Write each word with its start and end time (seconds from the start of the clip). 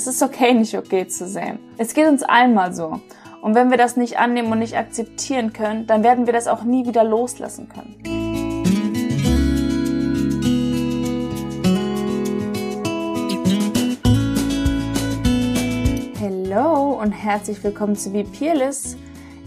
Es 0.00 0.06
ist 0.06 0.22
okay, 0.22 0.54
nicht 0.54 0.74
okay 0.78 1.06
zu 1.06 1.28
sein. 1.28 1.58
Es 1.76 1.92
geht 1.92 2.08
uns 2.08 2.22
allen 2.22 2.54
mal 2.54 2.72
so. 2.72 3.02
Und 3.42 3.54
wenn 3.54 3.70
wir 3.70 3.76
das 3.76 3.98
nicht 3.98 4.18
annehmen 4.18 4.50
und 4.50 4.60
nicht 4.60 4.78
akzeptieren 4.78 5.52
können, 5.52 5.86
dann 5.86 6.02
werden 6.02 6.24
wir 6.24 6.32
das 6.32 6.48
auch 6.48 6.62
nie 6.62 6.86
wieder 6.86 7.04
loslassen 7.04 7.68
können. 7.68 8.00
Hallo 16.18 16.98
und 16.98 17.12
herzlich 17.12 17.62
willkommen 17.62 17.94
zu 17.94 18.10
Be 18.10 18.24
Peerless. 18.24 18.96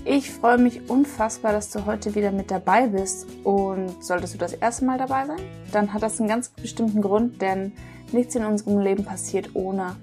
Ich 0.06 0.30
freue 0.30 0.60
mich 0.60 0.88
unfassbar, 0.88 1.52
dass 1.52 1.72
du 1.72 1.88
heute 1.88 2.14
wieder 2.14 2.32
mit 2.32 2.52
dabei 2.52 2.86
bist. 2.86 3.26
Und 3.44 4.04
solltest 4.04 4.36
du 4.36 4.38
das 4.38 4.54
erste 4.54 4.86
Mal 4.86 5.00
dabei 5.00 5.26
sein, 5.26 5.42
dann 5.72 5.92
hat 5.96 6.04
das 6.04 6.20
einen 6.20 6.30
ganz 6.30 6.50
bestimmten 6.50 7.02
Grund, 7.02 7.42
denn 7.42 7.72
nichts 8.12 8.36
in 8.36 8.46
unserem 8.46 8.78
Leben 8.78 9.04
passiert 9.04 9.56
ohne 9.56 9.96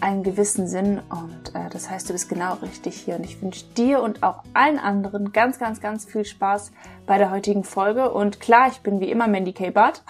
einen 0.00 0.22
gewissen 0.22 0.66
Sinn. 0.66 1.00
Und 1.10 1.54
äh, 1.54 1.68
das 1.70 1.90
heißt, 1.90 2.08
du 2.08 2.12
bist 2.12 2.28
genau 2.28 2.54
richtig 2.54 2.96
hier. 2.96 3.16
Und 3.16 3.24
ich 3.24 3.40
wünsche 3.42 3.64
dir 3.76 4.02
und 4.02 4.22
auch 4.22 4.42
allen 4.54 4.78
anderen 4.78 5.32
ganz, 5.32 5.58
ganz, 5.58 5.80
ganz 5.80 6.04
viel 6.04 6.24
Spaß 6.24 6.72
bei 7.06 7.18
der 7.18 7.30
heutigen 7.30 7.64
Folge. 7.64 8.12
Und 8.12 8.40
klar, 8.40 8.68
ich 8.68 8.80
bin 8.80 9.00
wie 9.00 9.10
immer 9.10 9.28
Mandy 9.28 9.52
K. 9.52 9.70
Bart. 9.70 10.02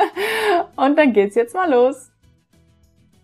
und 0.76 0.96
dann 0.98 1.12
geht's 1.12 1.34
jetzt 1.34 1.54
mal 1.54 1.70
los. 1.70 2.10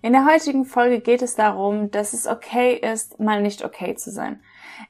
In 0.02 0.12
der 0.12 0.26
heutigen 0.26 0.66
Folge 0.66 1.00
geht 1.00 1.22
es 1.22 1.34
darum, 1.34 1.90
dass 1.90 2.12
es 2.12 2.26
okay 2.26 2.74
ist, 2.74 3.18
mal 3.20 3.40
nicht 3.40 3.64
okay 3.64 3.94
zu 3.94 4.10
sein. 4.10 4.40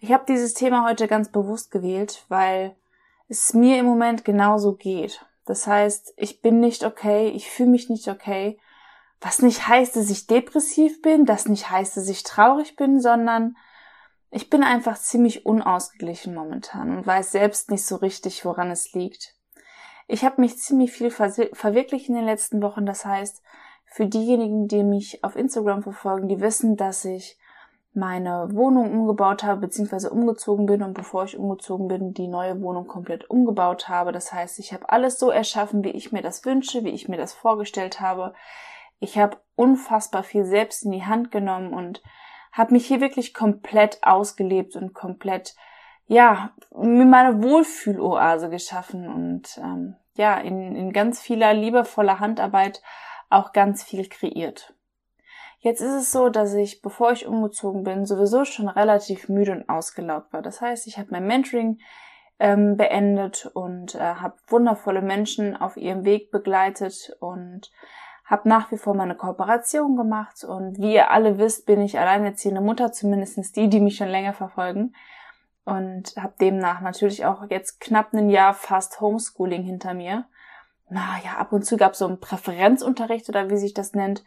Ich 0.00 0.12
habe 0.12 0.24
dieses 0.26 0.54
Thema 0.54 0.88
heute 0.88 1.06
ganz 1.06 1.30
bewusst 1.30 1.70
gewählt, 1.70 2.24
weil 2.28 2.74
es 3.28 3.54
mir 3.54 3.78
im 3.78 3.86
Moment 3.86 4.24
genauso 4.24 4.74
geht. 4.74 5.24
Das 5.46 5.66
heißt, 5.66 6.14
ich 6.16 6.40
bin 6.40 6.58
nicht 6.58 6.84
okay, 6.84 7.28
ich 7.28 7.48
fühle 7.48 7.70
mich 7.70 7.88
nicht 7.90 8.08
okay, 8.08 8.58
was 9.24 9.40
nicht 9.40 9.66
heißt, 9.66 9.96
dass 9.96 10.10
ich 10.10 10.26
depressiv 10.26 11.00
bin, 11.00 11.24
das 11.24 11.48
nicht 11.48 11.70
heißt, 11.70 11.96
dass 11.96 12.08
ich 12.08 12.24
traurig 12.24 12.76
bin, 12.76 13.00
sondern 13.00 13.56
ich 14.30 14.50
bin 14.50 14.62
einfach 14.62 14.98
ziemlich 14.98 15.46
unausgeglichen 15.46 16.34
momentan 16.34 16.94
und 16.94 17.06
weiß 17.06 17.32
selbst 17.32 17.70
nicht 17.70 17.86
so 17.86 17.96
richtig, 17.96 18.44
woran 18.44 18.70
es 18.70 18.92
liegt. 18.92 19.34
Ich 20.08 20.24
habe 20.24 20.42
mich 20.42 20.58
ziemlich 20.58 20.92
viel 20.92 21.10
verwirklicht 21.10 22.10
in 22.10 22.16
den 22.16 22.26
letzten 22.26 22.60
Wochen, 22.60 22.84
das 22.84 23.06
heißt, 23.06 23.42
für 23.86 24.06
diejenigen, 24.06 24.68
die 24.68 24.82
mich 24.82 25.24
auf 25.24 25.36
Instagram 25.36 25.82
verfolgen, 25.82 26.28
die 26.28 26.40
wissen, 26.40 26.76
dass 26.76 27.04
ich 27.06 27.38
meine 27.94 28.48
Wohnung 28.52 28.92
umgebaut 28.92 29.42
habe, 29.42 29.62
beziehungsweise 29.62 30.10
umgezogen 30.10 30.66
bin 30.66 30.82
und 30.82 30.92
bevor 30.92 31.24
ich 31.24 31.38
umgezogen 31.38 31.88
bin, 31.88 32.12
die 32.12 32.28
neue 32.28 32.60
Wohnung 32.60 32.88
komplett 32.88 33.30
umgebaut 33.30 33.88
habe. 33.88 34.12
Das 34.12 34.32
heißt, 34.32 34.58
ich 34.58 34.74
habe 34.74 34.90
alles 34.90 35.18
so 35.18 35.30
erschaffen, 35.30 35.82
wie 35.82 35.92
ich 35.92 36.12
mir 36.12 36.20
das 36.20 36.44
wünsche, 36.44 36.84
wie 36.84 36.90
ich 36.90 37.08
mir 37.08 37.16
das 37.16 37.32
vorgestellt 37.32 38.00
habe. 38.00 38.34
Ich 39.04 39.18
habe 39.18 39.36
unfassbar 39.54 40.22
viel 40.22 40.46
selbst 40.46 40.82
in 40.82 40.90
die 40.90 41.04
Hand 41.04 41.30
genommen 41.30 41.74
und 41.74 42.02
habe 42.52 42.72
mich 42.72 42.86
hier 42.86 43.02
wirklich 43.02 43.34
komplett 43.34 43.98
ausgelebt 44.02 44.76
und 44.76 44.94
komplett, 44.94 45.54
ja, 46.06 46.54
mir 46.74 47.04
meine 47.04 47.42
Wohlfühloase 47.42 48.48
geschaffen 48.48 49.06
und 49.06 49.58
ähm, 49.58 49.96
ja, 50.16 50.38
in, 50.38 50.74
in 50.74 50.92
ganz 50.92 51.20
vieler 51.20 51.52
liebevoller 51.52 52.18
Handarbeit 52.18 52.80
auch 53.28 53.52
ganz 53.52 53.82
viel 53.82 54.08
kreiert. 54.08 54.74
Jetzt 55.58 55.82
ist 55.82 55.92
es 55.92 56.10
so, 56.10 56.30
dass 56.30 56.54
ich, 56.54 56.80
bevor 56.80 57.12
ich 57.12 57.26
umgezogen 57.26 57.84
bin, 57.84 58.06
sowieso 58.06 58.46
schon 58.46 58.68
relativ 58.68 59.28
müde 59.28 59.52
und 59.52 59.68
ausgelaugt 59.68 60.32
war. 60.32 60.40
Das 60.40 60.62
heißt, 60.62 60.86
ich 60.86 60.98
habe 60.98 61.08
mein 61.10 61.26
Mentoring 61.26 61.78
ähm, 62.38 62.78
beendet 62.78 63.50
und 63.52 63.96
äh, 63.96 63.98
habe 63.98 64.36
wundervolle 64.46 65.02
Menschen 65.02 65.56
auf 65.56 65.76
ihrem 65.76 66.06
Weg 66.06 66.30
begleitet 66.30 67.14
und 67.20 67.70
habe 68.24 68.48
nach 68.48 68.70
wie 68.72 68.78
vor 68.78 68.94
meine 68.94 69.14
Kooperation 69.14 69.96
gemacht. 69.96 70.44
Und 70.44 70.78
wie 70.78 70.94
ihr 70.94 71.10
alle 71.10 71.38
wisst, 71.38 71.66
bin 71.66 71.80
ich 71.80 71.98
alleinerziehende 71.98 72.60
Mutter, 72.60 72.92
zumindestens 72.92 73.52
die, 73.52 73.68
die 73.68 73.80
mich 73.80 73.96
schon 73.96 74.08
länger 74.08 74.32
verfolgen. 74.32 74.94
Und 75.64 76.14
habe 76.16 76.34
demnach 76.40 76.80
natürlich 76.80 77.24
auch 77.24 77.48
jetzt 77.50 77.80
knapp 77.80 78.12
ein 78.12 78.30
Jahr 78.30 78.54
fast 78.54 79.00
Homeschooling 79.00 79.62
hinter 79.62 79.94
mir. 79.94 80.26
Na 80.88 81.18
ja, 81.24 81.38
ab 81.38 81.52
und 81.52 81.64
zu 81.64 81.76
gab 81.76 81.92
es 81.92 81.98
so 81.98 82.06
einen 82.06 82.20
Präferenzunterricht 82.20 83.28
oder 83.28 83.50
wie 83.50 83.56
sich 83.56 83.74
das 83.74 83.94
nennt 83.94 84.22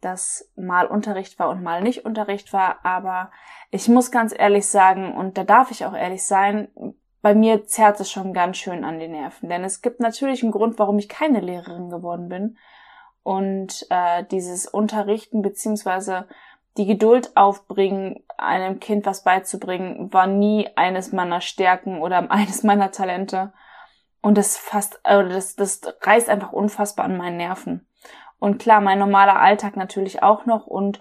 dass 0.00 0.48
mal 0.56 0.86
Unterricht 0.86 1.38
war 1.38 1.48
und 1.48 1.62
mal 1.62 1.82
nicht 1.82 2.04
Unterricht 2.04 2.52
war, 2.52 2.84
aber 2.84 3.30
ich 3.70 3.88
muss 3.88 4.10
ganz 4.10 4.34
ehrlich 4.36 4.66
sagen, 4.66 5.14
und 5.14 5.36
da 5.36 5.44
darf 5.44 5.70
ich 5.70 5.84
auch 5.84 5.94
ehrlich 5.94 6.24
sein, 6.24 6.68
bei 7.20 7.34
mir 7.34 7.66
zerrt 7.66 7.98
es 8.00 8.10
schon 8.10 8.32
ganz 8.32 8.58
schön 8.58 8.84
an 8.84 9.00
die 9.00 9.08
Nerven. 9.08 9.48
Denn 9.48 9.64
es 9.64 9.82
gibt 9.82 9.98
natürlich 9.98 10.42
einen 10.42 10.52
Grund, 10.52 10.78
warum 10.78 10.98
ich 10.98 11.08
keine 11.08 11.40
Lehrerin 11.40 11.90
geworden 11.90 12.28
bin. 12.28 12.58
Und 13.28 13.86
äh, 13.90 14.24
dieses 14.30 14.66
Unterrichten 14.66 15.42
beziehungsweise 15.42 16.26
die 16.78 16.86
Geduld 16.86 17.36
aufbringen, 17.36 18.24
einem 18.38 18.80
Kind 18.80 19.04
was 19.04 19.22
beizubringen, 19.22 20.10
war 20.14 20.26
nie 20.26 20.70
eines 20.76 21.12
meiner 21.12 21.42
Stärken 21.42 22.00
oder 22.00 22.30
eines 22.30 22.62
meiner 22.62 22.90
Talente. 22.90 23.52
Und 24.22 24.38
das 24.38 24.56
fast, 24.56 24.98
äh, 25.04 25.28
das, 25.28 25.56
das 25.56 25.82
reißt 26.00 26.30
einfach 26.30 26.52
unfassbar 26.52 27.04
an 27.04 27.18
meinen 27.18 27.36
Nerven. 27.36 27.86
Und 28.38 28.58
klar, 28.60 28.80
mein 28.80 28.98
normaler 28.98 29.38
Alltag 29.38 29.76
natürlich 29.76 30.22
auch 30.22 30.46
noch. 30.46 30.66
Und 30.66 30.98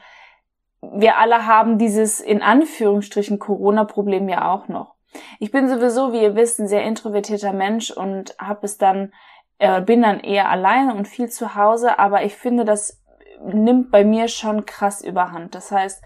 wir 0.82 1.20
alle 1.20 1.46
haben 1.46 1.78
dieses 1.78 2.20
in 2.20 2.42
Anführungsstrichen 2.42 3.40
Corona-Problem 3.40 4.28
ja 4.28 4.52
auch 4.52 4.68
noch. 4.68 4.96
Ich 5.40 5.52
bin 5.52 5.70
sowieso, 5.70 6.12
wie 6.12 6.24
ihr 6.24 6.36
wisst, 6.36 6.60
ein 6.60 6.68
sehr 6.68 6.84
introvertierter 6.84 7.54
Mensch 7.54 7.90
und 7.90 8.36
habe 8.38 8.66
es 8.66 8.78
dann, 8.78 9.14
äh, 9.60 9.82
bin 9.82 10.02
dann 10.02 10.20
eher 10.20 10.50
alleine 10.50 10.94
und 10.96 11.08
viel 11.08 11.30
zu 11.30 11.56
Hause, 11.56 12.00
aber 12.00 12.24
ich 12.24 12.36
finde, 12.36 12.66
das 12.66 13.04
nimmt 13.44 13.92
bei 13.92 14.04
mir 14.04 14.28
schon 14.28 14.66
krass 14.66 15.02
überhand. 15.02 15.56
Das 15.56 15.72
heißt, 15.72 16.04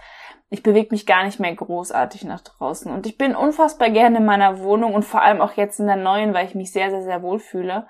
ich 0.50 0.64
bewege 0.64 0.90
mich 0.92 1.06
gar 1.06 1.24
nicht 1.24 1.40
mehr 1.40 1.56
großartig 1.56 2.26
nach 2.26 2.42
draußen. 2.42 2.92
Und 2.92 3.06
ich 3.06 3.18
bin 3.18 3.36
unfassbar 3.36 3.90
gerne 3.90 4.18
in 4.18 4.26
meiner 4.26 4.60
Wohnung 4.60 4.94
und 4.94 5.06
vor 5.06 5.22
allem 5.22 5.40
auch 5.40 5.54
jetzt 5.54 5.80
in 5.80 5.88
der 5.88 5.96
neuen, 5.96 6.34
weil 6.34 6.46
ich 6.46 6.56
mich 6.56 6.74
sehr, 6.74 6.90
sehr, 6.90 7.04
sehr 7.04 7.24
wohl 7.24 7.40
fühle. 7.40 7.88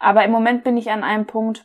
Aber 0.00 0.24
im 0.24 0.32
Moment 0.32 0.64
bin 0.64 0.76
ich 0.76 0.90
an 0.90 1.04
einem 1.04 1.26
Punkt, 1.26 1.64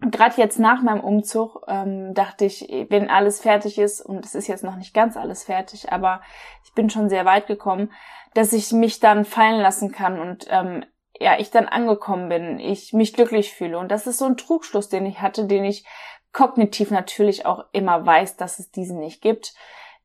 gerade 0.00 0.34
jetzt 0.36 0.58
nach 0.58 0.82
meinem 0.82 1.00
Umzug 1.00 1.62
ähm, 1.68 2.12
dachte 2.12 2.44
ich, 2.44 2.66
wenn 2.88 3.08
alles 3.08 3.40
fertig 3.40 3.78
ist, 3.78 4.00
und 4.00 4.24
es 4.24 4.34
ist 4.34 4.48
jetzt 4.48 4.64
noch 4.64 4.74
nicht 4.74 4.94
ganz 4.94 5.16
alles 5.16 5.44
fertig, 5.44 5.92
aber 5.92 6.22
ich 6.64 6.74
bin 6.74 6.90
schon 6.90 7.08
sehr 7.08 7.24
weit 7.24 7.46
gekommen, 7.46 7.92
dass 8.34 8.52
ich 8.52 8.72
mich 8.72 8.98
dann 8.98 9.24
fallen 9.24 9.60
lassen 9.60 9.92
kann 9.92 10.18
und 10.18 10.46
ähm, 10.50 10.84
ja, 11.20 11.38
ich 11.38 11.50
dann 11.50 11.66
angekommen 11.66 12.28
bin, 12.28 12.58
ich 12.58 12.92
mich 12.92 13.12
glücklich 13.12 13.52
fühle. 13.52 13.78
Und 13.78 13.90
das 13.90 14.06
ist 14.06 14.18
so 14.18 14.24
ein 14.24 14.36
Trugschluss, 14.36 14.88
den 14.88 15.06
ich 15.06 15.20
hatte, 15.20 15.46
den 15.46 15.64
ich 15.64 15.84
kognitiv 16.32 16.90
natürlich 16.90 17.46
auch 17.46 17.64
immer 17.72 18.04
weiß, 18.04 18.36
dass 18.36 18.58
es 18.58 18.70
diesen 18.70 18.98
nicht 18.98 19.20
gibt. 19.20 19.54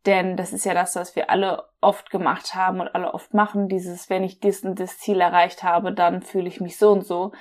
Denn 0.06 0.38
das 0.38 0.54
ist 0.54 0.66
ja 0.66 0.74
das, 0.74 0.96
was 0.96 1.16
wir 1.16 1.30
alle 1.30 1.66
oft 1.82 2.12
gemacht 2.12 2.56
haben 2.56 2.80
und 2.80 2.94
alle 2.94 3.14
oft 3.14 3.34
machen. 3.34 3.68
Dieses, 3.68 4.10
wenn 4.10 4.24
ich 4.24 4.40
dies 4.40 4.64
und 4.64 4.80
das 4.80 5.00
Ziel 5.00 5.20
erreicht 5.20 5.64
habe, 5.64 5.92
dann 5.92 6.22
fühle 6.22 6.48
ich 6.48 6.62
mich 6.62 6.78
so 6.78 6.92
und 6.92 7.06
so. 7.06 7.32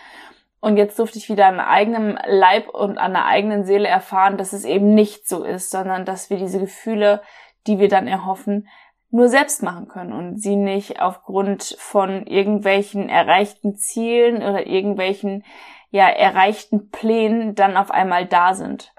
Und 0.60 0.76
jetzt 0.76 0.99
durfte 0.99 1.19
ich 1.19 1.28
wieder 1.28 1.47
an 1.47 1.60
eigenem 1.60 2.19
Leib 2.26 2.69
und 2.69 2.99
an 2.99 3.12
der 3.12 3.26
eigenen 3.26 3.65
Seele 3.65 3.88
erfahren, 3.88 4.37
dass 4.37 4.53
es 4.53 4.65
eben 4.65 4.94
nicht 4.94 5.28
so 5.28 5.44
ist, 5.44 5.71
sondern 5.71 6.05
dass 6.05 6.31
wir 6.31 6.38
diese 6.38 6.59
Gefühle, 6.59 7.22
die 7.66 7.78
wir 7.78 7.88
dann 7.88 8.09
erhoffen, 8.09 8.69
nur 9.11 9.28
selbst 9.28 9.62
machen 9.62 9.89
können 9.89 10.12
und 10.12 10.41
sie 10.41 10.56
nicht 10.56 11.00
aufgrund 11.00 11.77
von 11.78 12.27
irgendwelchen 12.27 13.09
erreichten 13.09 13.77
Zielen 13.77 14.37
oder 14.37 14.67
irgendwelchen 14.67 15.44
ja 15.91 16.09
erreichten 16.09 16.91
Plänen 16.91 17.55
dann 17.55 17.77
auf 17.77 17.91
einmal 17.91 18.27
da 18.27 18.55
sind. 18.55 18.93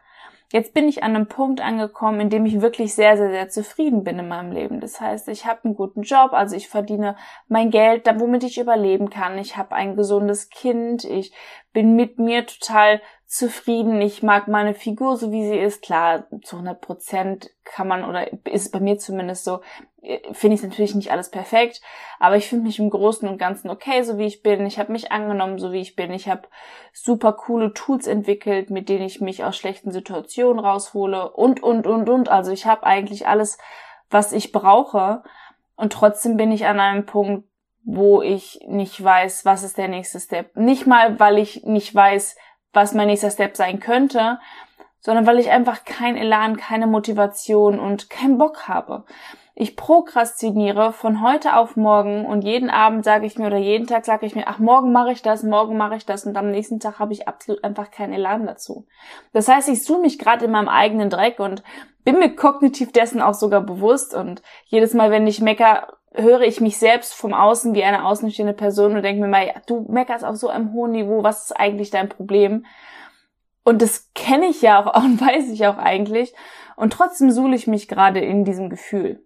Jetzt 0.53 0.73
bin 0.73 0.87
ich 0.87 1.03
an 1.03 1.13
einem 1.13 1.27
Punkt 1.27 1.59
angekommen, 1.59 2.21
in 2.21 2.29
dem 2.29 2.45
ich 2.45 2.61
wirklich 2.61 2.95
sehr, 2.95 3.17
sehr, 3.17 3.31
sehr 3.31 3.49
zufrieden 3.49 4.05
bin 4.05 4.17
in 4.17 4.29
meinem 4.29 4.53
Leben. 4.53 4.79
Das 4.79 5.01
heißt, 5.01 5.27
ich 5.27 5.45
habe 5.45 5.65
einen 5.65 5.75
guten 5.75 6.03
Job, 6.03 6.31
also 6.31 6.55
ich 6.55 6.69
verdiene 6.69 7.17
mein 7.49 7.69
Geld, 7.69 8.07
womit 8.17 8.45
ich 8.45 8.57
überleben 8.57 9.09
kann. 9.09 9.37
Ich 9.37 9.57
habe 9.57 9.75
ein 9.75 9.97
gesundes 9.97 10.49
Kind, 10.49 11.03
ich 11.03 11.33
bin 11.73 11.97
mit 11.97 12.17
mir 12.17 12.45
total 12.45 13.01
zufrieden. 13.27 14.01
Ich 14.01 14.23
mag 14.23 14.47
meine 14.47 14.73
Figur 14.73 15.17
so 15.17 15.33
wie 15.33 15.45
sie 15.45 15.59
ist. 15.59 15.81
Klar, 15.81 16.27
zu 16.43 16.55
100 16.55 16.79
Prozent 16.79 17.49
kann 17.65 17.87
man 17.87 18.05
oder 18.05 18.31
ist 18.45 18.71
bei 18.71 18.79
mir 18.79 18.97
zumindest 18.97 19.43
so, 19.43 19.59
äh, 20.01 20.19
finde 20.33 20.55
ich 20.55 20.63
natürlich 20.63 20.95
nicht 20.95 21.11
alles 21.11 21.29
perfekt, 21.29 21.81
aber 22.19 22.37
ich 22.37 22.47
finde 22.47 22.65
mich 22.65 22.79
im 22.79 22.89
Großen 22.89 23.27
und 23.27 23.37
Ganzen 23.37 23.69
okay, 23.69 24.01
so 24.03 24.17
wie 24.17 24.25
ich 24.25 24.43
bin. 24.43 24.65
Ich 24.65 24.79
habe 24.79 24.93
mich 24.93 25.11
angenommen, 25.11 25.59
so 25.59 25.73
wie 25.73 25.81
ich 25.81 25.97
bin. 25.97 26.11
Ich 26.13 26.29
habe 26.29 26.47
super 26.93 27.33
coole 27.33 27.73
Tools 27.73 28.07
entwickelt, 28.07 28.69
mit 28.69 28.87
denen 28.87 29.03
ich 29.05 29.19
mich 29.19 29.43
aus 29.43 29.57
schlechten 29.57 29.91
Situationen 29.91 30.63
raushole 30.63 31.29
und 31.29 31.61
und 31.61 31.85
und 31.85 32.07
und. 32.07 32.29
Also 32.29 32.51
ich 32.51 32.65
habe 32.65 32.85
eigentlich 32.85 33.27
alles, 33.27 33.57
was 34.09 34.31
ich 34.31 34.53
brauche. 34.53 35.21
Und 35.75 35.91
trotzdem 35.91 36.37
bin 36.37 36.51
ich 36.53 36.65
an 36.65 36.79
einem 36.79 37.05
Punkt, 37.05 37.45
wo 37.83 38.21
ich 38.21 38.61
nicht 38.67 39.01
weiß, 39.01 39.45
was 39.45 39.63
ist 39.63 39.77
der 39.77 39.89
nächste 39.89 40.19
Step. 40.19 40.55
Nicht 40.55 40.87
mal, 40.87 41.19
weil 41.19 41.37
ich 41.37 41.63
nicht 41.65 41.93
weiß, 41.93 42.35
was 42.77 42.93
mein 42.93 43.07
nächster 43.07 43.31
Step 43.31 43.57
sein 43.57 43.79
könnte, 43.79 44.39
sondern 44.99 45.25
weil 45.25 45.39
ich 45.39 45.49
einfach 45.49 45.83
kein 45.83 46.15
Elan, 46.15 46.57
keine 46.57 46.85
Motivation 46.85 47.79
und 47.79 48.09
keinen 48.09 48.37
Bock 48.37 48.67
habe. 48.67 49.03
Ich 49.55 49.75
prokrastiniere 49.75 50.93
von 50.93 51.23
heute 51.23 51.55
auf 51.55 51.75
morgen 51.75 52.27
und 52.27 52.43
jeden 52.43 52.69
Abend 52.69 53.03
sage 53.03 53.25
ich 53.25 53.39
mir 53.39 53.47
oder 53.47 53.57
jeden 53.57 53.87
Tag 53.87 54.05
sage 54.05 54.27
ich 54.27 54.35
mir, 54.35 54.47
ach, 54.47 54.59
morgen 54.59 54.91
mache 54.91 55.11
ich 55.11 55.23
das, 55.23 55.41
morgen 55.41 55.75
mache 55.75 55.95
ich 55.95 56.05
das 56.05 56.27
und 56.27 56.37
am 56.37 56.51
nächsten 56.51 56.79
Tag 56.79 56.99
habe 56.99 57.13
ich 57.13 57.27
absolut 57.27 57.63
einfach 57.63 57.89
keinen 57.89 58.13
Elan 58.13 58.45
dazu. 58.45 58.85
Das 59.33 59.47
heißt, 59.47 59.69
ich 59.69 59.83
suche 59.83 60.01
mich 60.01 60.19
gerade 60.19 60.45
in 60.45 60.51
meinem 60.51 60.69
eigenen 60.69 61.09
Dreck 61.09 61.39
und 61.39 61.63
bin 62.03 62.19
mir 62.19 62.35
kognitiv 62.35 62.91
dessen 62.91 63.19
auch 63.19 63.33
sogar 63.33 63.61
bewusst 63.61 64.13
und 64.13 64.43
jedes 64.65 64.93
Mal, 64.93 65.09
wenn 65.09 65.25
ich 65.25 65.41
mecker, 65.41 65.96
höre 66.13 66.41
ich 66.41 66.61
mich 66.61 66.77
selbst 66.77 67.13
vom 67.13 67.33
Außen 67.33 67.73
wie 67.73 67.83
eine 67.83 68.05
außenstehende 68.05 68.53
Person 68.53 68.95
und 68.95 69.03
denke 69.03 69.21
mir 69.21 69.27
mal, 69.27 69.45
ja, 69.45 69.53
du 69.65 69.85
meckerst 69.89 70.25
auf 70.25 70.35
so 70.35 70.49
einem 70.49 70.73
hohen 70.73 70.91
Niveau, 70.91 71.23
was 71.23 71.45
ist 71.45 71.59
eigentlich 71.59 71.89
dein 71.89 72.09
Problem? 72.09 72.65
Und 73.63 73.81
das 73.81 74.11
kenne 74.13 74.47
ich 74.47 74.61
ja 74.61 74.85
auch 74.85 74.95
und 75.03 75.21
weiß 75.21 75.49
ich 75.49 75.67
auch 75.67 75.77
eigentlich. 75.77 76.33
Und 76.75 76.93
trotzdem 76.93 77.31
suhle 77.31 77.55
ich 77.55 77.67
mich 77.67 77.87
gerade 77.87 78.19
in 78.19 78.45
diesem 78.45 78.69
Gefühl. 78.69 79.23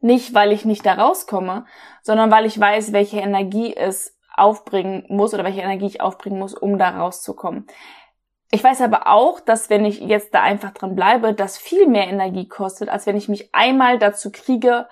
Nicht, 0.00 0.34
weil 0.34 0.52
ich 0.52 0.64
nicht 0.64 0.84
da 0.84 0.94
rauskomme, 0.94 1.64
sondern 2.02 2.30
weil 2.30 2.46
ich 2.46 2.58
weiß, 2.58 2.92
welche 2.92 3.20
Energie 3.20 3.74
es 3.76 4.18
aufbringen 4.34 5.04
muss 5.08 5.34
oder 5.34 5.44
welche 5.44 5.60
Energie 5.60 5.86
ich 5.86 6.00
aufbringen 6.00 6.38
muss, 6.38 6.54
um 6.54 6.78
da 6.78 6.90
rauszukommen. 6.90 7.66
Ich 8.50 8.62
weiß 8.62 8.82
aber 8.82 9.06
auch, 9.06 9.40
dass 9.40 9.70
wenn 9.70 9.84
ich 9.84 10.00
jetzt 10.00 10.34
da 10.34 10.42
einfach 10.42 10.72
dran 10.72 10.94
bleibe, 10.94 11.32
das 11.32 11.56
viel 11.56 11.86
mehr 11.86 12.08
Energie 12.08 12.48
kostet, 12.48 12.88
als 12.88 13.06
wenn 13.06 13.16
ich 13.16 13.28
mich 13.28 13.54
einmal 13.54 13.98
dazu 13.98 14.30
kriege, 14.30 14.88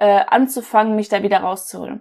äh, 0.00 0.24
anzufangen, 0.26 0.96
mich 0.96 1.08
da 1.08 1.22
wieder 1.22 1.38
rauszuholen. 1.40 2.00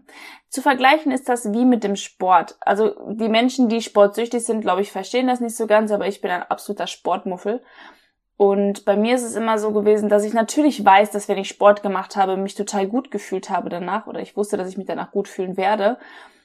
Zu 0.50 0.62
vergleichen 0.62 1.12
ist 1.12 1.30
das 1.30 1.54
wie 1.54 1.66
mit 1.66 1.84
dem 1.84 1.96
Sport. 1.96 2.56
Also 2.62 2.96
die 3.12 3.30
Menschen, 3.30 3.70
die 3.70 3.82
sportsüchtig 3.82 4.44
sind, 4.44 4.62
glaube 4.62 4.82
ich, 4.82 4.92
verstehen 4.92 5.28
das 5.28 5.42
nicht 5.42 5.56
so 5.56 5.68
ganz, 5.68 5.92
aber 5.92 6.08
ich 6.08 6.22
bin 6.22 6.32
ein 6.32 6.44
absoluter 6.44 6.88
Sportmuffel. 6.88 7.62
Und 8.38 8.86
bei 8.86 8.96
mir 8.96 9.16
ist 9.16 9.24
es 9.24 9.36
immer 9.36 9.60
so 9.60 9.74
gewesen, 9.74 10.08
dass 10.08 10.24
ich 10.24 10.34
natürlich 10.34 10.84
weiß, 10.84 11.12
dass 11.12 11.28
wenn 11.28 11.38
ich 11.38 11.50
Sport 11.50 11.84
gemacht 11.84 12.16
habe, 12.16 12.38
mich 12.38 12.56
total 12.56 12.88
gut 12.88 13.12
gefühlt 13.12 13.50
habe 13.50 13.70
danach 13.70 14.08
oder 14.08 14.22
ich 14.22 14.38
wusste, 14.38 14.56
dass 14.56 14.70
ich 14.70 14.78
mich 14.78 14.88
danach 14.88 15.12
gut 15.12 15.28
fühlen 15.28 15.58
werde. 15.58 15.98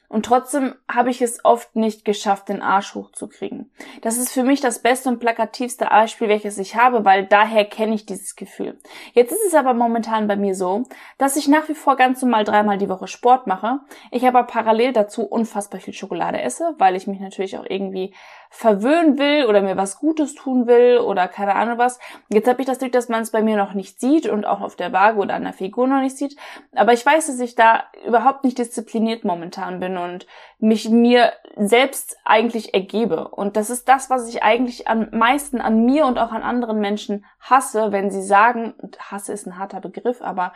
Und 0.07 0.25
trotzdem 0.25 0.75
habe 0.91 1.09
ich 1.09 1.21
es 1.21 1.43
oft 1.43 1.75
nicht 1.75 2.05
geschafft, 2.05 2.49
den 2.49 2.61
Arsch 2.61 2.95
hochzukriegen. 2.95 3.71
Das 4.01 4.17
ist 4.17 4.31
für 4.31 4.43
mich 4.43 4.61
das 4.61 4.79
beste 4.79 5.09
und 5.09 5.19
plakativste 5.19 5.85
Beispiel, 5.85 6.29
welches 6.29 6.57
ich 6.57 6.75
habe, 6.75 7.03
weil 7.05 7.25
daher 7.25 7.65
kenne 7.65 7.95
ich 7.95 8.05
dieses 8.05 8.35
Gefühl. 8.35 8.77
Jetzt 9.13 9.31
ist 9.31 9.45
es 9.47 9.53
aber 9.55 9.73
momentan 9.73 10.27
bei 10.27 10.35
mir 10.35 10.55
so, 10.55 10.83
dass 11.17 11.35
ich 11.35 11.47
nach 11.47 11.67
wie 11.69 11.75
vor 11.75 11.95
ganz 11.95 12.21
normal 12.21 12.43
dreimal 12.43 12.77
die 12.77 12.89
Woche 12.89 13.07
Sport 13.07 13.47
mache. 13.47 13.79
Ich 14.11 14.27
aber 14.27 14.43
parallel 14.43 14.93
dazu 14.93 15.23
unfassbar 15.23 15.81
viel 15.81 15.93
Schokolade 15.93 16.41
esse, 16.41 16.75
weil 16.77 16.95
ich 16.95 17.07
mich 17.07 17.19
natürlich 17.19 17.57
auch 17.57 17.65
irgendwie 17.67 18.13
verwöhnen 18.49 19.17
will 19.17 19.45
oder 19.47 19.61
mir 19.61 19.75
was 19.75 19.99
Gutes 19.99 20.33
tun 20.33 20.65
will 20.65 20.99
oder 20.99 21.27
keine 21.27 21.55
Ahnung 21.55 21.77
was. 21.77 21.99
Jetzt 22.29 22.47
habe 22.47 22.61
ich 22.61 22.67
das 22.67 22.79
Glück, 22.79 22.93
dass 22.93 23.09
man 23.09 23.21
es 23.21 23.31
bei 23.31 23.41
mir 23.41 23.57
noch 23.57 23.73
nicht 23.73 23.99
sieht 23.99 24.27
und 24.27 24.45
auch 24.45 24.61
auf 24.61 24.75
der 24.75 24.93
Waage 24.93 25.19
oder 25.19 25.33
an 25.33 25.43
der 25.43 25.53
Figur 25.53 25.87
noch 25.87 25.99
nicht 25.99 26.17
sieht. 26.17 26.37
Aber 26.73 26.93
ich 26.93 27.05
weiß, 27.05 27.27
dass 27.27 27.39
ich 27.39 27.55
da 27.55 27.83
überhaupt 28.05 28.43
nicht 28.45 28.57
diszipliniert 28.57 29.25
momentan 29.25 29.79
bin 29.79 29.94
und 29.97 30.27
mich 30.59 30.89
mir 30.89 31.33
selbst 31.55 32.17
eigentlich 32.25 32.73
ergebe. 32.73 33.27
Und 33.27 33.57
das 33.57 33.69
ist 33.69 33.87
das, 33.87 34.09
was 34.09 34.27
ich 34.27 34.43
eigentlich 34.43 34.87
am 34.87 35.09
meisten 35.11 35.61
an 35.61 35.85
mir 35.85 36.05
und 36.05 36.17
auch 36.17 36.31
an 36.31 36.43
anderen 36.43 36.79
Menschen 36.79 37.25
hasse, 37.39 37.91
wenn 37.91 38.11
sie 38.11 38.23
sagen, 38.23 38.73
Hasse 38.99 39.33
ist 39.33 39.47
ein 39.47 39.57
harter 39.57 39.81
Begriff, 39.81 40.21
aber 40.21 40.53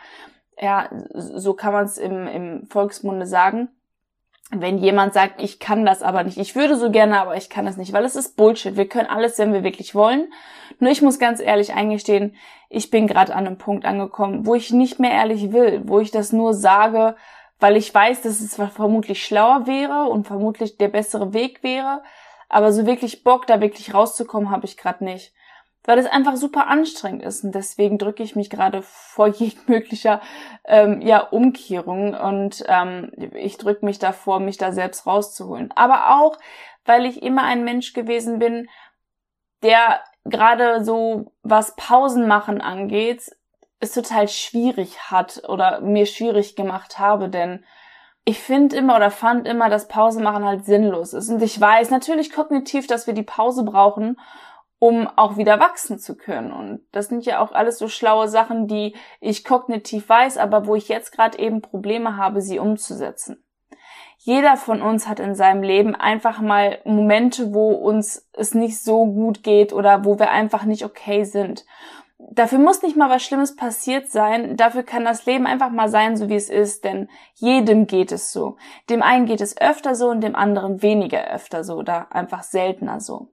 ja, 0.60 0.90
so 1.14 1.54
kann 1.54 1.72
man 1.72 1.84
es 1.84 1.96
im, 1.96 2.26
im 2.26 2.66
Volksmunde 2.66 3.26
sagen, 3.26 3.68
wenn 4.52 4.78
jemand 4.78 5.14
sagt, 5.14 5.40
ich 5.40 5.60
kann 5.60 5.86
das 5.86 6.02
aber 6.02 6.24
nicht, 6.24 6.36
ich 6.36 6.56
würde 6.56 6.76
so 6.76 6.90
gerne, 6.90 7.20
aber 7.20 7.36
ich 7.36 7.50
kann 7.50 7.66
das 7.66 7.76
nicht, 7.76 7.92
weil 7.92 8.04
es 8.04 8.16
ist 8.16 8.36
Bullshit. 8.36 8.76
Wir 8.76 8.88
können 8.88 9.08
alles, 9.08 9.38
wenn 9.38 9.52
wir 9.52 9.62
wirklich 9.62 9.94
wollen. 9.94 10.32
Nur 10.80 10.90
ich 10.90 11.02
muss 11.02 11.20
ganz 11.20 11.40
ehrlich 11.40 11.72
eingestehen, 11.74 12.34
ich 12.68 12.90
bin 12.90 13.06
gerade 13.06 13.34
an 13.34 13.46
einem 13.46 13.58
Punkt 13.58 13.84
angekommen, 13.84 14.46
wo 14.46 14.54
ich 14.54 14.72
nicht 14.72 14.98
mehr 14.98 15.12
ehrlich 15.12 15.52
will, 15.52 15.82
wo 15.84 16.00
ich 16.00 16.10
das 16.10 16.32
nur 16.32 16.54
sage, 16.54 17.16
weil 17.60 17.76
ich 17.76 17.94
weiß, 17.94 18.22
dass 18.22 18.40
es 18.40 18.56
vermutlich 18.56 19.24
schlauer 19.24 19.66
wäre 19.66 20.04
und 20.04 20.26
vermutlich 20.26 20.78
der 20.78 20.88
bessere 20.88 21.32
Weg 21.32 21.62
wäre. 21.62 22.02
Aber 22.48 22.72
so 22.72 22.86
wirklich 22.86 23.22
Bock, 23.22 23.46
da 23.46 23.60
wirklich 23.60 23.94
rauszukommen, 23.94 24.50
habe 24.50 24.66
ich 24.66 24.76
gerade 24.76 25.04
nicht 25.04 25.32
weil 25.84 25.98
es 25.98 26.06
einfach 26.06 26.36
super 26.36 26.66
anstrengend 26.66 27.22
ist 27.22 27.42
und 27.42 27.54
deswegen 27.54 27.98
drücke 27.98 28.22
ich 28.22 28.36
mich 28.36 28.50
gerade 28.50 28.82
vor 28.82 29.26
jegmöglicher 29.28 30.20
ähm, 30.64 31.00
ja 31.00 31.20
Umkehrung 31.20 32.14
und 32.14 32.64
ähm, 32.68 33.10
ich 33.34 33.56
drücke 33.56 33.84
mich 33.84 33.98
davor, 33.98 34.40
mich 34.40 34.58
da 34.58 34.72
selbst 34.72 35.06
rauszuholen. 35.06 35.72
Aber 35.74 36.20
auch, 36.20 36.36
weil 36.84 37.06
ich 37.06 37.22
immer 37.22 37.44
ein 37.44 37.64
Mensch 37.64 37.92
gewesen 37.92 38.38
bin, 38.38 38.68
der 39.62 40.00
gerade 40.24 40.84
so 40.84 41.32
was 41.42 41.76
Pausen 41.76 42.28
machen 42.28 42.60
angeht, 42.60 43.30
es 43.80 43.92
total 43.92 44.28
schwierig 44.28 45.10
hat 45.10 45.42
oder 45.48 45.80
mir 45.80 46.06
schwierig 46.06 46.54
gemacht 46.54 46.98
habe, 46.98 47.28
denn 47.28 47.64
ich 48.24 48.38
finde 48.38 48.76
immer 48.76 48.96
oder 48.96 49.10
fand 49.10 49.48
immer, 49.48 49.70
dass 49.70 49.88
Pause 49.88 50.20
machen 50.20 50.44
halt 50.44 50.64
sinnlos 50.64 51.14
ist. 51.14 51.30
Und 51.30 51.42
ich 51.42 51.58
weiß 51.58 51.90
natürlich 51.90 52.32
kognitiv, 52.32 52.86
dass 52.86 53.06
wir 53.06 53.14
die 53.14 53.22
Pause 53.22 53.64
brauchen, 53.64 54.20
um 54.78 55.08
auch 55.16 55.36
wieder 55.36 55.58
wachsen 55.58 55.98
zu 55.98 56.16
können. 56.16 56.52
Und 56.52 56.80
das 56.92 57.08
sind 57.08 57.24
ja 57.24 57.40
auch 57.40 57.52
alles 57.52 57.78
so 57.78 57.88
schlaue 57.88 58.28
Sachen, 58.28 58.66
die 58.66 58.94
ich 59.20 59.44
kognitiv 59.44 60.08
weiß, 60.08 60.36
aber 60.36 60.66
wo 60.66 60.74
ich 60.74 60.88
jetzt 60.88 61.12
gerade 61.12 61.38
eben 61.38 61.62
Probleme 61.62 62.16
habe, 62.16 62.42
sie 62.42 62.58
umzusetzen. 62.58 63.42
Jeder 64.22 64.58
von 64.58 64.82
uns 64.82 65.08
hat 65.08 65.18
in 65.18 65.34
seinem 65.34 65.62
Leben 65.62 65.94
einfach 65.94 66.42
mal 66.42 66.78
Momente, 66.84 67.54
wo 67.54 67.70
uns 67.70 68.28
es 68.34 68.54
nicht 68.54 68.78
so 68.78 69.06
gut 69.06 69.42
geht 69.42 69.72
oder 69.72 70.04
wo 70.04 70.18
wir 70.18 70.30
einfach 70.30 70.64
nicht 70.64 70.84
okay 70.84 71.24
sind. 71.24 71.64
Dafür 72.32 72.58
muss 72.58 72.82
nicht 72.82 72.96
mal 72.96 73.10
was 73.10 73.22
Schlimmes 73.22 73.56
passiert 73.56 74.10
sein. 74.10 74.56
Dafür 74.56 74.82
kann 74.82 75.04
das 75.04 75.26
Leben 75.26 75.46
einfach 75.46 75.70
mal 75.70 75.88
sein, 75.88 76.16
so 76.16 76.28
wie 76.28 76.36
es 76.36 76.48
ist, 76.48 76.84
denn 76.84 77.08
jedem 77.34 77.86
geht 77.86 78.12
es 78.12 78.32
so. 78.32 78.56
Dem 78.88 79.02
einen 79.02 79.26
geht 79.26 79.40
es 79.40 79.60
öfter 79.60 79.94
so 79.94 80.08
und 80.08 80.20
dem 80.20 80.36
anderen 80.36 80.82
weniger 80.82 81.26
öfter 81.28 81.64
so 81.64 81.74
oder 81.74 82.12
einfach 82.14 82.42
seltener 82.42 83.00
so. 83.00 83.32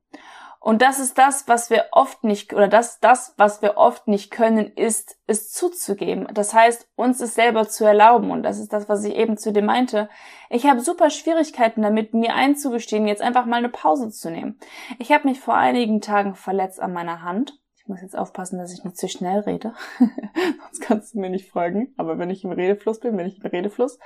Und 0.59 0.81
das 0.81 0.99
ist 0.99 1.17
das, 1.17 1.47
was 1.47 1.69
wir 1.69 1.85
oft 1.91 2.23
nicht, 2.23 2.53
oder 2.53 2.67
das, 2.67 2.99
das, 2.99 3.33
was 3.37 3.61
wir 3.61 3.77
oft 3.77 4.07
nicht 4.07 4.31
können, 4.31 4.73
ist, 4.75 5.17
es 5.27 5.51
zuzugeben. 5.51 6.27
Das 6.33 6.53
heißt, 6.53 6.89
uns 6.95 7.21
es 7.21 7.35
selber 7.35 7.69
zu 7.69 7.85
erlauben. 7.85 8.31
Und 8.31 8.43
das 8.43 8.59
ist 8.59 8.73
das, 8.73 8.89
was 8.89 9.03
ich 9.05 9.15
eben 9.15 9.37
zu 9.37 9.53
dir 9.53 9.61
meinte. 9.61 10.09
Ich 10.49 10.65
habe 10.65 10.81
super 10.81 11.09
Schwierigkeiten 11.09 11.83
damit, 11.83 12.13
mir 12.13 12.33
einzugestehen, 12.33 13.07
jetzt 13.07 13.21
einfach 13.21 13.45
mal 13.45 13.57
eine 13.57 13.69
Pause 13.69 14.09
zu 14.09 14.31
nehmen. 14.31 14.59
Ich 14.99 15.11
habe 15.11 15.27
mich 15.27 15.39
vor 15.39 15.55
einigen 15.55 16.01
Tagen 16.01 16.35
verletzt 16.35 16.81
an 16.81 16.91
meiner 16.91 17.21
Hand. 17.21 17.57
Ich 17.87 17.89
muss 17.89 18.01
jetzt 18.01 18.17
aufpassen, 18.17 18.59
dass 18.59 18.73
ich 18.73 18.83
nicht 18.83 18.97
zu 18.97 19.07
schnell 19.07 19.39
rede. 19.39 19.73
Sonst 19.99 20.81
kannst 20.81 21.13
du 21.13 21.19
mir 21.19 21.29
nicht 21.29 21.49
folgen. 21.49 21.93
Aber 21.95 22.19
wenn 22.19 22.29
ich 22.29 22.43
im 22.43 22.51
Redefluss 22.51 22.99
bin, 22.99 23.15
bin 23.15 23.25
ich 23.25 23.41
im 23.41 23.49
Redefluss. 23.49 23.97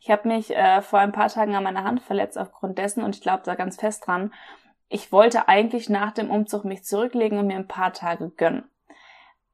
Ich 0.00 0.10
habe 0.10 0.26
mich 0.26 0.50
äh, 0.56 0.82
vor 0.82 0.98
ein 0.98 1.12
paar 1.12 1.28
Tagen 1.28 1.54
an 1.54 1.62
meiner 1.62 1.84
Hand 1.84 2.00
verletzt 2.00 2.36
aufgrund 2.36 2.78
dessen 2.78 3.02
und 3.04 3.14
ich 3.14 3.22
glaube 3.22 3.42
da 3.44 3.54
ganz 3.54 3.76
fest 3.76 4.06
dran 4.06 4.32
ich 4.92 5.10
wollte 5.10 5.48
eigentlich 5.48 5.88
nach 5.88 6.12
dem 6.12 6.30
Umzug 6.30 6.66
mich 6.66 6.84
zurücklegen 6.84 7.38
und 7.38 7.46
mir 7.46 7.56
ein 7.56 7.66
paar 7.66 7.94
Tage 7.94 8.28
gönnen. 8.28 8.64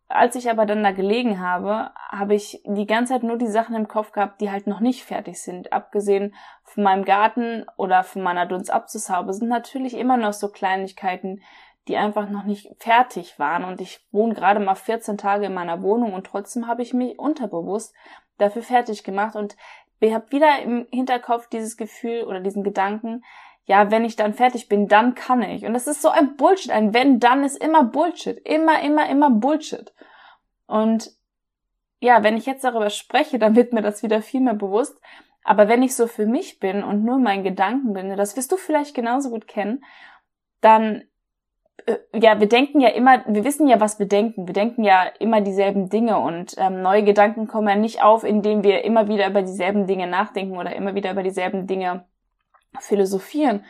Als 0.09 0.35
ich 0.35 0.51
aber 0.51 0.67
dann 0.67 0.83
da 0.83 0.91
gelegen 0.91 1.39
habe, 1.39 1.91
habe 2.11 2.35
ich 2.35 2.61
die 2.65 2.87
ganze 2.87 3.13
Zeit 3.13 3.23
nur 3.23 3.37
die 3.37 3.47
Sachen 3.47 3.77
im 3.77 3.87
Kopf 3.87 4.11
gehabt, 4.11 4.41
die 4.41 4.51
halt 4.51 4.67
noch 4.67 4.81
nicht 4.81 5.05
fertig 5.05 5.41
sind. 5.41 5.73
Abgesehen 5.73 6.35
von 6.65 6.83
meinem 6.83 7.05
Garten 7.05 7.67
oder 7.77 8.03
von 8.03 8.23
meiner 8.23 8.47
Dunstabzugshaube 8.47 9.33
sind 9.33 9.49
natürlich 9.49 9.95
immer 9.95 10.17
noch 10.17 10.33
so 10.33 10.49
Kleinigkeiten, 10.49 11.43
die 11.89 11.97
einfach 11.97 12.29
noch 12.29 12.45
nicht 12.45 12.71
fertig 12.79 13.39
waren. 13.39 13.65
Und 13.65 13.81
ich 13.81 14.07
wohne 14.13 14.35
gerade 14.35 14.61
mal 14.61 14.75
14 14.75 15.19
Tage 15.19 15.47
in 15.47 15.55
meiner 15.55 15.83
Wohnung 15.83 16.13
und 16.13 16.27
trotzdem 16.27 16.67
habe 16.67 16.83
ich 16.83 16.95
mich 16.95 17.19
unterbewusst 17.19 17.95
dafür 18.37 18.63
fertig 18.63 19.03
gemacht 19.03 19.35
und 19.35 19.57
ich 20.01 20.15
habe 20.15 20.31
wieder 20.31 20.63
im 20.63 20.87
Hinterkopf 20.93 21.49
dieses 21.49 21.77
Gefühl 21.77 22.23
oder 22.23 22.41
diesen 22.41 22.63
Gedanken, 22.63 23.25
ja, 23.65 23.91
wenn 23.91 24.05
ich 24.05 24.17
dann 24.17 24.33
fertig 24.33 24.69
bin, 24.69 24.89
dann 24.89 25.15
kann 25.15 25.43
ich. 25.43 25.67
Und 25.67 25.75
das 25.75 25.87
ist 25.87 26.01
so 26.01 26.09
ein 26.09 26.37
Bullshit. 26.37 26.71
Ein 26.71 26.95
wenn, 26.95 27.21
dann 27.21 27.45
ist 27.45 27.63
immer 27.63 27.85
Bullshit. 27.85 28.39
Immer, 28.47 28.81
immer, 28.83 29.11
immer 29.11 29.29
Bullshit. 29.31 29.93
Und 30.67 31.11
ja, 32.01 32.23
wenn 32.23 32.37
ich 32.37 32.47
jetzt 32.47 32.65
darüber 32.65 32.91
spreche, 32.91 33.39
dann 33.39 33.57
wird 33.57 33.73
mir 33.73 33.83
das 33.83 34.03
wieder 34.03 34.23
viel 34.23 34.41
mehr 34.41 34.55
bewusst. 34.55 34.99
Aber 35.45 35.69
wenn 35.69 35.83
ich 35.83 35.97
so 35.97 36.07
für 36.07 36.27
mich 36.27 36.61
bin 36.61 36.83
und 36.83 37.05
nur 37.05 37.19
meinen 37.19 37.43
Gedanken 37.43 37.93
bin, 37.93 38.17
das 38.17 38.37
wirst 38.37 38.53
du 38.53 38.57
vielleicht 38.57 38.95
genauso 38.95 39.31
gut 39.31 39.47
kennen, 39.49 39.85
dann 40.61 41.05
ja, 42.15 42.41
wir 42.41 42.49
denken 42.49 42.81
ja 42.81 42.89
immer, 42.89 43.25
wir 43.27 43.45
wissen 43.45 43.67
ja, 43.69 43.81
was 43.81 43.99
wir 43.99 44.07
denken. 44.07 44.47
Wir 44.47 44.55
denken 44.55 44.85
ja 44.85 45.05
immer 45.19 45.41
dieselben 45.41 45.89
Dinge 45.89 46.19
und 46.19 46.55
ähm, 46.59 46.83
neue 46.83 47.03
Gedanken 47.03 47.47
kommen 47.47 47.69
ja 47.69 47.77
nicht 47.77 48.03
auf, 48.03 48.25
indem 48.25 48.63
wir 48.63 48.85
immer 48.85 49.09
wieder 49.09 49.29
über 49.29 49.43
dieselben 49.43 49.87
Dinge 49.87 50.07
nachdenken 50.07 50.57
oder 50.57 50.75
immer 50.75 50.95
wieder 50.95 51.11
über 51.11 51.23
dieselben 51.23 51.67
Dinge 51.67 52.05
philosophieren, 52.79 53.65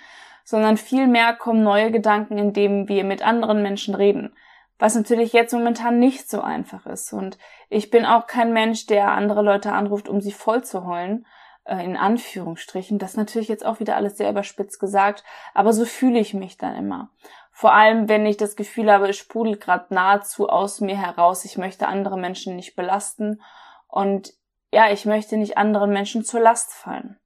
sondern 0.45 0.77
vielmehr 0.77 1.35
kommen 1.35 1.63
neue 1.63 1.91
Gedanken, 1.91 2.39
indem 2.39 2.89
wir 2.89 3.05
mit 3.05 3.23
anderen 3.23 3.63
Menschen 3.63 3.95
reden. 3.95 4.35
Was 4.79 4.95
natürlich 4.95 5.33
jetzt 5.33 5.53
momentan 5.53 5.99
nicht 5.99 6.31
so 6.31 6.41
einfach 6.41 6.87
ist. 6.87 7.13
Und 7.13 7.37
ich 7.69 7.91
bin 7.91 8.07
auch 8.07 8.27
kein 8.27 8.53
Mensch, 8.53 8.87
der 8.87 9.11
andere 9.11 9.43
Leute 9.43 9.73
anruft, 9.73 10.09
um 10.09 10.21
sie 10.21 10.33
voll 10.33 10.63
zu 10.63 10.87
heulen, 10.87 11.27
äh, 11.65 11.85
in 11.85 11.97
Anführungsstrichen. 11.97 12.99
Das 12.99 13.11
ist 13.11 13.17
natürlich 13.17 13.49
jetzt 13.49 13.67
auch 13.67 13.81
wieder 13.81 13.97
alles 13.97 14.17
sehr 14.17 14.31
überspitzt 14.31 14.79
gesagt, 14.79 15.25
aber 15.53 15.73
so 15.73 15.85
fühle 15.85 16.19
ich 16.19 16.33
mich 16.33 16.57
dann 16.57 16.77
immer. 16.77 17.11
Vor 17.59 17.73
allem, 17.73 18.09
wenn 18.09 18.25
ich 18.25 18.37
das 18.37 18.55
Gefühl 18.55 18.89
habe, 18.89 19.09
es 19.09 19.17
sprudelt 19.17 19.61
gerade 19.61 19.93
nahezu 19.93 20.49
aus 20.49 20.81
mir 20.81 20.97
heraus, 20.97 21.45
ich 21.45 21.59
möchte 21.59 21.89
andere 21.89 22.17
Menschen 22.17 22.55
nicht 22.55 22.77
belasten 22.77 23.43
und 23.89 24.33
ja, 24.73 24.93
ich 24.93 25.07
möchte 25.07 25.37
nicht 25.37 25.59
anderen 25.59 25.91
Menschen 25.91 26.25
zur 26.25 26.39
Last 26.39 26.73
fallen. 26.73 27.19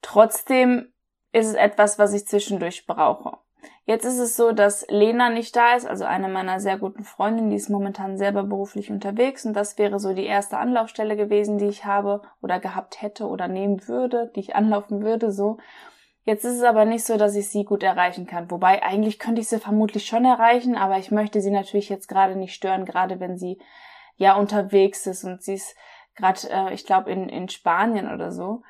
Trotzdem 0.00 0.90
ist 1.32 1.48
es 1.48 1.52
etwas, 1.52 1.98
was 1.98 2.14
ich 2.14 2.26
zwischendurch 2.26 2.86
brauche. 2.86 3.36
Jetzt 3.84 4.06
ist 4.06 4.20
es 4.20 4.36
so, 4.36 4.52
dass 4.52 4.86
Lena 4.88 5.28
nicht 5.28 5.54
da 5.54 5.74
ist, 5.74 5.86
also 5.86 6.06
eine 6.06 6.28
meiner 6.28 6.58
sehr 6.58 6.78
guten 6.78 7.04
Freundinnen, 7.04 7.50
die 7.50 7.56
ist 7.56 7.68
momentan 7.68 8.16
selber 8.16 8.44
beruflich 8.44 8.90
unterwegs 8.90 9.44
und 9.44 9.52
das 9.52 9.76
wäre 9.76 10.00
so 10.00 10.14
die 10.14 10.24
erste 10.24 10.56
Anlaufstelle 10.56 11.14
gewesen, 11.14 11.58
die 11.58 11.66
ich 11.66 11.84
habe 11.84 12.22
oder 12.40 12.58
gehabt 12.58 13.02
hätte 13.02 13.26
oder 13.26 13.48
nehmen 13.48 13.86
würde, 13.86 14.32
die 14.34 14.40
ich 14.40 14.56
anlaufen 14.56 15.02
würde, 15.02 15.30
so. 15.30 15.58
Jetzt 16.24 16.44
ist 16.44 16.58
es 16.58 16.62
aber 16.62 16.84
nicht 16.84 17.04
so, 17.04 17.16
dass 17.16 17.34
ich 17.34 17.48
sie 17.48 17.64
gut 17.64 17.82
erreichen 17.82 18.26
kann. 18.26 18.50
Wobei 18.50 18.82
eigentlich 18.82 19.18
könnte 19.18 19.40
ich 19.40 19.48
sie 19.48 19.58
vermutlich 19.58 20.06
schon 20.06 20.24
erreichen, 20.24 20.76
aber 20.76 20.98
ich 20.98 21.10
möchte 21.10 21.40
sie 21.40 21.50
natürlich 21.50 21.88
jetzt 21.88 22.06
gerade 22.06 22.36
nicht 22.36 22.54
stören, 22.54 22.84
gerade 22.84 23.18
wenn 23.18 23.36
sie 23.36 23.60
ja 24.16 24.36
unterwegs 24.36 25.06
ist 25.06 25.24
und 25.24 25.42
sie 25.42 25.54
ist 25.54 25.74
gerade, 26.14 26.48
äh, 26.50 26.74
ich 26.74 26.86
glaube, 26.86 27.10
in, 27.10 27.28
in 27.28 27.48
Spanien 27.48 28.12
oder 28.12 28.30
so. 28.30 28.62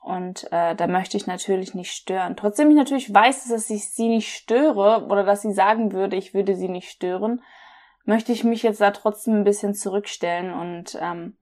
Und 0.00 0.50
äh, 0.52 0.74
da 0.74 0.86
möchte 0.86 1.16
ich 1.16 1.26
natürlich 1.26 1.74
nicht 1.74 1.92
stören. 1.92 2.36
Trotzdem 2.36 2.70
ich 2.70 2.76
natürlich 2.76 3.12
weiß, 3.12 3.48
dass 3.48 3.70
ich 3.70 3.90
sie 3.90 4.08
nicht 4.08 4.32
störe 4.32 5.06
oder 5.06 5.24
dass 5.24 5.42
sie 5.42 5.52
sagen 5.52 5.92
würde, 5.92 6.16
ich 6.16 6.32
würde 6.32 6.54
sie 6.54 6.68
nicht 6.68 6.90
stören, 6.90 7.42
möchte 8.04 8.30
ich 8.30 8.44
mich 8.44 8.62
jetzt 8.62 8.80
da 8.80 8.92
trotzdem 8.92 9.34
ein 9.34 9.44
bisschen 9.44 9.74
zurückstellen. 9.74 10.52
Und 10.52 10.96
ähm, 11.00 11.36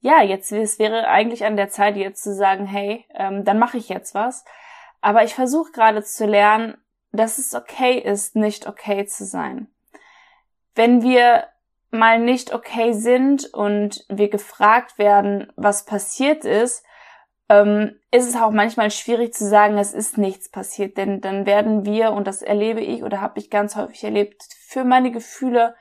ja, 0.00 0.22
jetzt 0.22 0.50
es 0.50 0.78
wäre 0.78 1.08
eigentlich 1.08 1.44
an 1.44 1.56
der 1.56 1.68
Zeit, 1.68 1.96
jetzt 1.96 2.22
zu 2.22 2.34
sagen, 2.34 2.66
hey, 2.66 3.06
ähm, 3.14 3.44
dann 3.44 3.58
mache 3.58 3.78
ich 3.78 3.88
jetzt 3.88 4.14
was. 4.14 4.44
Aber 5.00 5.24
ich 5.24 5.34
versuche 5.34 5.72
gerade 5.72 6.02
zu 6.02 6.26
lernen, 6.26 6.76
dass 7.12 7.38
es 7.38 7.54
okay 7.54 7.98
ist, 7.98 8.36
nicht 8.36 8.66
okay 8.66 9.06
zu 9.06 9.24
sein. 9.24 9.68
Wenn 10.74 11.02
wir 11.02 11.44
mal 11.90 12.18
nicht 12.18 12.54
okay 12.54 12.92
sind 12.92 13.52
und 13.52 14.04
wir 14.08 14.28
gefragt 14.28 14.98
werden, 14.98 15.52
was 15.56 15.84
passiert 15.84 16.44
ist, 16.44 16.84
ähm, 17.48 17.98
ist 18.12 18.28
es 18.28 18.36
auch 18.36 18.52
manchmal 18.52 18.92
schwierig 18.92 19.34
zu 19.34 19.48
sagen, 19.48 19.76
es 19.76 19.92
ist 19.92 20.16
nichts 20.16 20.48
passiert, 20.48 20.96
denn 20.96 21.20
dann 21.20 21.46
werden 21.46 21.84
wir, 21.84 22.12
und 22.12 22.26
das 22.26 22.42
erlebe 22.42 22.80
ich 22.80 23.02
oder 23.02 23.20
habe 23.20 23.40
ich 23.40 23.50
ganz 23.50 23.74
häufig 23.74 24.04
erlebt, 24.04 24.44
für 24.66 24.84
meine 24.84 25.10
Gefühle 25.10 25.74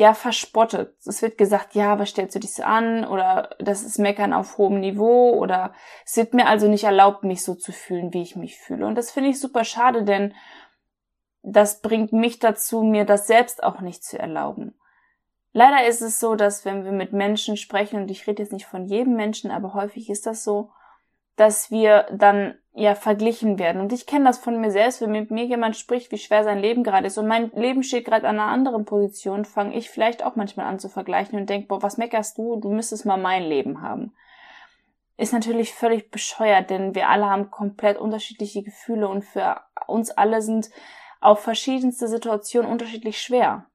ja 0.00 0.14
verspottet. 0.14 0.96
Es 1.06 1.22
wird 1.22 1.38
gesagt, 1.38 1.74
ja, 1.74 1.98
was 1.98 2.10
stellst 2.10 2.34
du 2.34 2.40
dich 2.40 2.54
so 2.54 2.64
an? 2.64 3.06
Oder 3.06 3.50
das 3.60 3.82
ist 3.82 3.98
Meckern 3.98 4.32
auf 4.32 4.58
hohem 4.58 4.80
Niveau 4.80 5.34
oder 5.34 5.72
es 6.04 6.16
wird 6.16 6.34
mir 6.34 6.46
also 6.46 6.66
nicht 6.66 6.84
erlaubt, 6.84 7.22
mich 7.22 7.44
so 7.44 7.54
zu 7.54 7.70
fühlen, 7.70 8.12
wie 8.12 8.22
ich 8.22 8.34
mich 8.34 8.58
fühle. 8.58 8.86
Und 8.86 8.96
das 8.96 9.12
finde 9.12 9.30
ich 9.30 9.38
super 9.38 9.64
schade, 9.64 10.02
denn 10.02 10.34
das 11.42 11.80
bringt 11.80 12.12
mich 12.12 12.38
dazu, 12.38 12.82
mir 12.82 13.04
das 13.04 13.26
selbst 13.26 13.62
auch 13.62 13.80
nicht 13.80 14.02
zu 14.02 14.18
erlauben. 14.18 14.74
Leider 15.52 15.86
ist 15.86 16.00
es 16.00 16.20
so, 16.20 16.34
dass 16.34 16.64
wenn 16.64 16.84
wir 16.84 16.92
mit 16.92 17.12
Menschen 17.12 17.56
sprechen, 17.56 18.02
und 18.02 18.10
ich 18.10 18.26
rede 18.26 18.42
jetzt 18.42 18.52
nicht 18.52 18.66
von 18.66 18.86
jedem 18.86 19.14
Menschen, 19.14 19.50
aber 19.50 19.74
häufig 19.74 20.10
ist 20.10 20.26
das 20.26 20.44
so, 20.44 20.70
dass 21.36 21.70
wir 21.70 22.06
dann 22.12 22.58
ja 22.72 22.94
verglichen 22.94 23.58
werden. 23.58 23.80
Und 23.80 23.92
ich 23.92 24.06
kenne 24.06 24.26
das 24.26 24.38
von 24.38 24.60
mir 24.60 24.70
selbst, 24.70 25.00
wenn 25.00 25.10
mit 25.10 25.30
mir 25.30 25.44
jemand 25.44 25.76
spricht, 25.76 26.12
wie 26.12 26.18
schwer 26.18 26.44
sein 26.44 26.60
Leben 26.60 26.84
gerade 26.84 27.06
ist 27.08 27.18
und 27.18 27.26
mein 27.26 27.50
Leben 27.52 27.82
steht 27.82 28.04
gerade 28.04 28.28
an 28.28 28.38
einer 28.38 28.50
anderen 28.50 28.84
Position, 28.84 29.44
fange 29.44 29.76
ich 29.76 29.90
vielleicht 29.90 30.24
auch 30.24 30.36
manchmal 30.36 30.66
an 30.66 30.78
zu 30.78 30.88
vergleichen 30.88 31.38
und 31.38 31.50
denke, 31.50 31.68
boah, 31.68 31.82
was 31.82 31.98
meckerst 31.98 32.38
du? 32.38 32.56
Du 32.56 32.70
müsstest 32.70 33.06
mal 33.06 33.16
mein 33.16 33.42
Leben 33.42 33.82
haben. 33.82 34.14
Ist 35.16 35.32
natürlich 35.32 35.74
völlig 35.74 36.10
bescheuert, 36.10 36.70
denn 36.70 36.94
wir 36.94 37.08
alle 37.08 37.26
haben 37.26 37.50
komplett 37.50 37.98
unterschiedliche 37.98 38.62
Gefühle 38.62 39.08
und 39.08 39.24
für 39.24 39.60
uns 39.86 40.10
alle 40.10 40.40
sind 40.40 40.70
auf 41.20 41.40
verschiedenste 41.40 42.08
Situationen 42.08 42.70
unterschiedlich 42.70 43.20
schwer. 43.20 43.66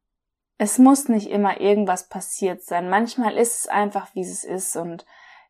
Es 0.57 0.79
muss 0.79 1.09
nicht 1.09 1.29
immer 1.29 1.59
irgendwas 1.59 2.07
passiert 2.07 2.63
sein. 2.63 2.89
Manchmal 2.89 3.37
ist 3.37 3.59
es 3.59 3.67
einfach, 3.67 4.15
wie 4.15 4.21
es 4.21 4.43
ist 4.43 4.75
und 4.77 5.05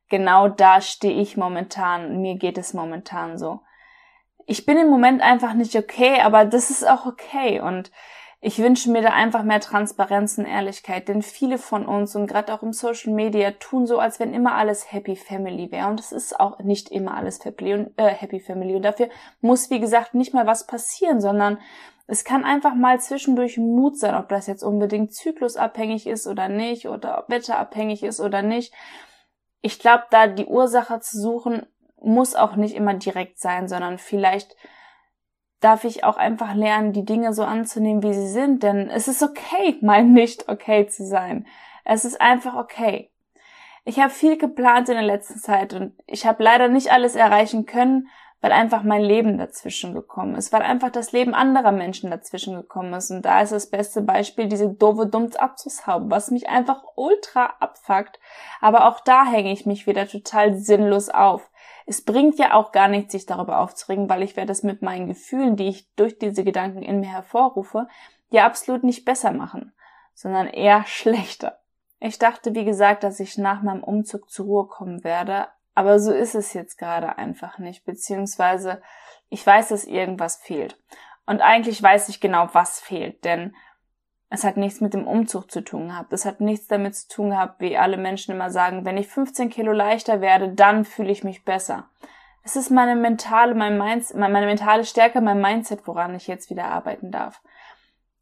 genau 0.10 0.48
da 0.48 0.82
stehe 0.82 1.20
ich 1.20 1.38
momentan, 1.38 2.22
mir 2.22 2.36
geht 2.36 2.58
es 2.58 2.74
momentan 2.74 3.38
so. 3.38 3.62
Ich 4.46 4.66
bin 4.66 4.78
im 4.78 4.90
Moment 4.90 5.22
einfach 5.22 5.54
nicht 5.54 5.76
okay, 5.76 6.22
aber 6.22 6.46
das 6.46 6.70
ist 6.70 6.88
auch 6.88 7.06
okay. 7.06 7.60
Und 7.62 7.92
ich 8.42 8.60
wünsche 8.60 8.92
mir 8.92 9.02
da 9.02 9.10
einfach 9.10 9.42
mehr 9.42 9.60
Transparenz 9.60 10.38
und 10.38 10.46
Ehrlichkeit, 10.46 11.08
denn 11.08 11.24
viele 11.24 11.58
von 11.58 11.88
uns 11.88 12.16
und 12.16 12.28
gerade 12.28 12.54
auch 12.54 12.62
im 12.62 12.74
Social 12.74 13.12
Media 13.12 13.50
tun 13.52 13.88
so, 13.88 13.98
als 13.98 14.20
wenn 14.20 14.36
immer 14.36 14.54
alles 14.54 14.92
Happy 14.92 15.16
Family 15.16 15.72
wäre. 15.72 15.88
Und 15.88 16.00
es 16.00 16.12
ist 16.12 16.40
auch 16.40 16.60
nicht 16.60 16.92
immer 16.92 17.16
alles 17.16 17.40
äh, 17.44 17.90
Happy 17.98 18.40
Family. 18.40 18.76
Und 18.76 18.84
dafür 18.84 19.10
muss 19.42 19.72
wie 19.72 19.80
gesagt 19.80 20.14
nicht 20.14 20.36
mal 20.36 20.46
was 20.46 20.68
passieren, 20.68 21.22
sondern 21.22 21.58
es 22.06 22.24
kann 22.24 22.46
einfach 22.46 22.76
mal 22.76 23.00
zwischendurch 23.00 23.58
Mut 23.58 23.98
sein, 23.98 24.14
ob 24.14 24.30
das 24.30 24.46
jetzt 24.46 24.62
unbedingt 24.62 25.12
zyklusabhängig 25.12 26.06
ist 26.06 26.28
oder 26.28 26.48
nicht 26.48 26.88
oder 26.88 27.18
ob 27.18 27.30
wetterabhängig 27.30 28.04
ist 28.04 28.20
oder 28.20 28.44
nicht 28.44 28.72
ich 29.66 29.80
glaube, 29.80 30.04
da 30.12 30.28
die 30.28 30.46
Ursache 30.46 31.00
zu 31.00 31.20
suchen, 31.20 31.66
muss 32.00 32.36
auch 32.36 32.56
nicht 32.56 32.76
immer 32.76 32.94
direkt 32.94 33.40
sein, 33.40 33.68
sondern 33.68 33.98
vielleicht 33.98 34.56
darf 35.60 35.86
ich 35.86 36.04
auch 36.04 36.18
einfach 36.18 36.54
lernen, 36.54 36.94
die 36.94 37.04
Dinge 37.04 37.34
so 37.34 37.44
anzunehmen, 37.44 38.04
wie 38.04 38.14
sie 38.14 38.28
sind, 38.28 38.62
denn 38.62 38.92
es 38.92 39.08
ist 39.08 39.24
okay, 39.24 39.78
mal 39.82 40.04
nicht 40.04 40.50
okay 40.50 40.86
zu 40.86 41.04
sein. 41.04 41.48
Es 41.84 42.06
ist 42.06 42.22
einfach 42.22 42.54
okay. 42.54 43.10
Ich 43.86 44.00
habe 44.00 44.12
viel 44.12 44.38
geplant 44.38 44.90
in 44.90 44.96
der 44.96 45.04
letzten 45.04 45.40
Zeit 45.40 45.74
und 45.74 45.94
ich 46.06 46.28
habe 46.28 46.44
leider 46.44 46.68
nicht 46.68 46.92
alles 46.92 47.16
erreichen 47.16 47.66
können, 47.66 48.08
weil 48.46 48.52
einfach 48.52 48.84
mein 48.84 49.02
Leben 49.02 49.40
dazwischen 49.40 49.96
gekommen 49.96 50.36
ist, 50.36 50.54
weil 50.54 50.62
einfach 50.62 50.92
das 50.92 51.12
Leben 51.12 51.34
anderer 51.34 51.72
Menschen 51.72 52.12
dazwischen 52.12 52.56
gekommen 52.56 52.94
ist. 52.94 53.10
Und 53.10 53.24
da 53.24 53.42
ist 53.42 53.52
das 53.52 53.72
beste 53.72 54.04
Beispiel 54.04 54.48
diese 54.48 54.70
doofe 54.70 55.08
dumms 55.08 55.36
Abzugshaube, 55.36 56.12
was 56.12 56.30
mich 56.30 56.48
einfach 56.48 56.84
ultra 56.94 57.56
abfuckt. 57.60 58.20
Aber 58.62 58.88
auch 58.88 59.00
da 59.00 59.26
hänge 59.26 59.52
ich 59.52 59.66
mich 59.66 59.88
wieder 59.88 60.08
total 60.08 60.54
sinnlos 60.60 61.10
auf. 61.10 61.50
Es 61.88 62.04
bringt 62.04 62.38
ja 62.38 62.54
auch 62.54 62.72
gar 62.72 62.88
nichts, 62.88 63.14
sich 63.14 63.26
darüber 63.26 63.62
aufzuregen, 63.62 64.12
weil 64.12 64.22
ich 64.22 64.36
werde 64.36 64.52
es 64.52 64.62
mit 64.62 64.84
meinen 64.84 65.08
Gefühlen, 65.08 65.56
die 65.56 65.70
ich 65.70 65.92
durch 65.96 66.20
diese 66.20 66.44
Gedanken 66.44 66.84
in 66.84 67.00
mir 67.00 67.10
hervorrufe, 67.10 67.88
ja 68.30 68.46
absolut 68.46 68.84
nicht 68.84 69.06
besser 69.06 69.32
machen, 69.32 69.74
sondern 70.14 70.46
eher 70.46 70.84
schlechter. 70.86 71.62
Ich 72.00 72.20
dachte, 72.20 72.54
wie 72.54 72.66
gesagt, 72.66 73.04
dass 73.04 73.20
ich 73.20 73.40
nach 73.40 73.64
meinem 73.64 73.84
Umzug 73.84 74.30
zur 74.30 74.46
Ruhe 74.46 74.68
kommen 74.68 75.04
werde, 75.04 75.48
aber 75.76 76.00
so 76.00 76.12
ist 76.12 76.34
es 76.36 76.54
jetzt 76.54 76.78
gerade 76.78 77.18
einfach 77.18 77.60
nicht, 77.60 77.86
beziehungsweise 77.86 78.82
ich 79.30 79.46
weiß, 79.46 79.70
dass 79.70 79.84
irgendwas 79.84 80.38
fehlt. 80.38 80.78
Und 81.26 81.42
eigentlich 81.42 81.82
weiß 81.82 82.10
ich 82.10 82.22
genau, 82.22 82.50
was 82.54 82.80
fehlt, 82.80 83.24
denn 83.26 83.56
es 84.30 84.44
hat 84.44 84.58
nichts 84.58 84.82
mit 84.82 84.94
dem 84.94 85.08
Umzug 85.08 85.52
zu 85.52 85.62
tun 85.62 85.90
gehabt. 85.90 86.12
Es 86.12 86.26
hat 86.26 86.40
nichts 86.42 86.68
damit 86.68 86.96
zu 86.96 87.08
tun 87.08 87.30
gehabt, 87.32 87.60
wie 87.60 87.78
alle 87.78 87.98
Menschen 87.98 88.34
immer 88.34 88.50
sagen, 88.50 88.86
wenn 88.86 88.98
ich 88.98 89.08
15 89.08 89.50
Kilo 89.50 89.72
leichter 89.72 90.22
werde, 90.22 90.50
dann 90.50 90.86
fühle 90.86 91.12
ich 91.12 91.24
mich 91.24 91.46
besser. 91.46 91.90
Es 92.44 92.56
ist 92.56 92.70
meine 92.70 92.96
mentale, 92.96 93.56
mein 93.56 93.78
Mindset, 93.78 94.18
meine 94.18 94.46
mentale 94.46 94.86
Stärke, 94.86 95.20
mein 95.20 95.42
Mindset, 95.42 95.88
woran 95.88 96.16
ich 96.16 96.28
jetzt 96.28 96.50
wieder 96.50 96.66
arbeiten 96.66 97.12
darf. 97.12 97.42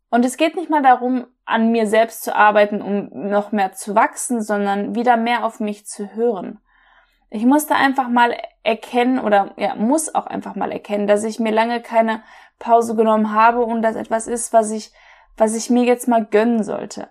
Und 0.09 0.23
es 0.23 0.37
geht 0.37 0.55
nicht 0.55 0.69
mal 0.69 0.83
darum, 0.83 1.27
an 1.45 1.71
mir 1.71 1.87
selbst 1.87 2.23
zu 2.23 2.35
arbeiten, 2.35 2.81
um 2.81 3.09
noch 3.29 3.51
mehr 3.51 3.73
zu 3.73 3.95
wachsen, 3.95 4.41
sondern 4.41 4.95
wieder 4.95 5.17
mehr 5.17 5.45
auf 5.45 5.59
mich 5.59 5.85
zu 5.85 6.15
hören. 6.15 6.59
Ich 7.35 7.45
musste 7.45 7.73
einfach 7.73 8.09
mal 8.09 8.37
erkennen 8.61 9.17
oder 9.17 9.55
ja, 9.57 9.73
muss 9.73 10.13
auch 10.13 10.27
einfach 10.27 10.53
mal 10.53 10.71
erkennen, 10.71 11.07
dass 11.07 11.23
ich 11.23 11.39
mir 11.39 11.51
lange 11.51 11.81
keine 11.81 12.21
Pause 12.59 12.95
genommen 12.95 13.33
habe 13.33 13.63
und 13.63 13.81
das 13.81 13.95
etwas 13.95 14.27
ist, 14.27 14.53
was 14.53 14.69
ich, 14.69 14.91
was 15.35 15.55
ich 15.55 15.71
mir 15.71 15.83
jetzt 15.83 16.07
mal 16.07 16.23
gönnen 16.23 16.63
sollte. 16.63 17.09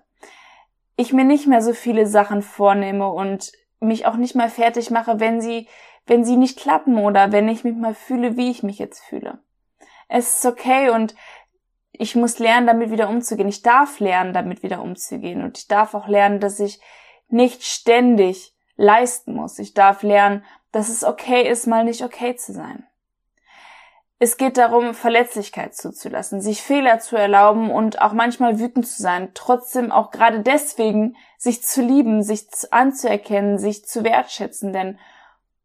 Ich 0.94 1.12
mir 1.12 1.24
nicht 1.24 1.48
mehr 1.48 1.60
so 1.60 1.72
viele 1.72 2.06
Sachen 2.06 2.40
vornehme 2.40 3.10
und 3.10 3.50
mich 3.80 4.06
auch 4.06 4.14
nicht 4.14 4.36
mal 4.36 4.48
fertig 4.48 4.92
mache, 4.92 5.18
wenn 5.18 5.40
sie, 5.40 5.66
wenn 6.06 6.24
sie 6.24 6.36
nicht 6.36 6.56
klappen 6.56 6.98
oder 6.98 7.32
wenn 7.32 7.48
ich 7.48 7.64
mich 7.64 7.74
mal 7.74 7.94
fühle, 7.94 8.36
wie 8.36 8.52
ich 8.52 8.62
mich 8.62 8.78
jetzt 8.78 9.00
fühle. 9.00 9.40
Es 10.06 10.36
ist 10.36 10.46
okay 10.46 10.90
und 10.90 11.16
ich 11.90 12.14
muss 12.14 12.38
lernen, 12.38 12.68
damit 12.68 12.92
wieder 12.92 13.08
umzugehen. 13.08 13.48
Ich 13.48 13.62
darf 13.62 13.98
lernen, 13.98 14.32
damit 14.32 14.62
wieder 14.62 14.82
umzugehen 14.82 15.42
und 15.42 15.58
ich 15.58 15.66
darf 15.66 15.94
auch 15.94 16.06
lernen, 16.06 16.38
dass 16.38 16.60
ich 16.60 16.80
nicht 17.26 17.64
ständig 17.64 18.51
leisten 18.82 19.34
muss. 19.34 19.58
Ich 19.58 19.74
darf 19.74 20.02
lernen, 20.02 20.44
dass 20.72 20.88
es 20.88 21.04
okay 21.04 21.48
ist, 21.48 21.66
mal 21.66 21.84
nicht 21.84 22.02
okay 22.02 22.36
zu 22.36 22.52
sein. 22.52 22.84
Es 24.18 24.36
geht 24.36 24.56
darum, 24.56 24.94
Verletzlichkeit 24.94 25.74
zuzulassen, 25.74 26.40
sich 26.40 26.62
Fehler 26.62 27.00
zu 27.00 27.16
erlauben 27.16 27.70
und 27.70 28.00
auch 28.00 28.12
manchmal 28.12 28.60
wütend 28.60 28.86
zu 28.86 29.02
sein, 29.02 29.30
trotzdem 29.34 29.90
auch 29.90 30.10
gerade 30.10 30.40
deswegen 30.40 31.16
sich 31.38 31.62
zu 31.62 31.82
lieben, 31.82 32.22
sich 32.22 32.46
anzuerkennen, 32.70 33.58
sich 33.58 33.84
zu 33.84 34.04
wertschätzen, 34.04 34.72
denn 34.72 34.98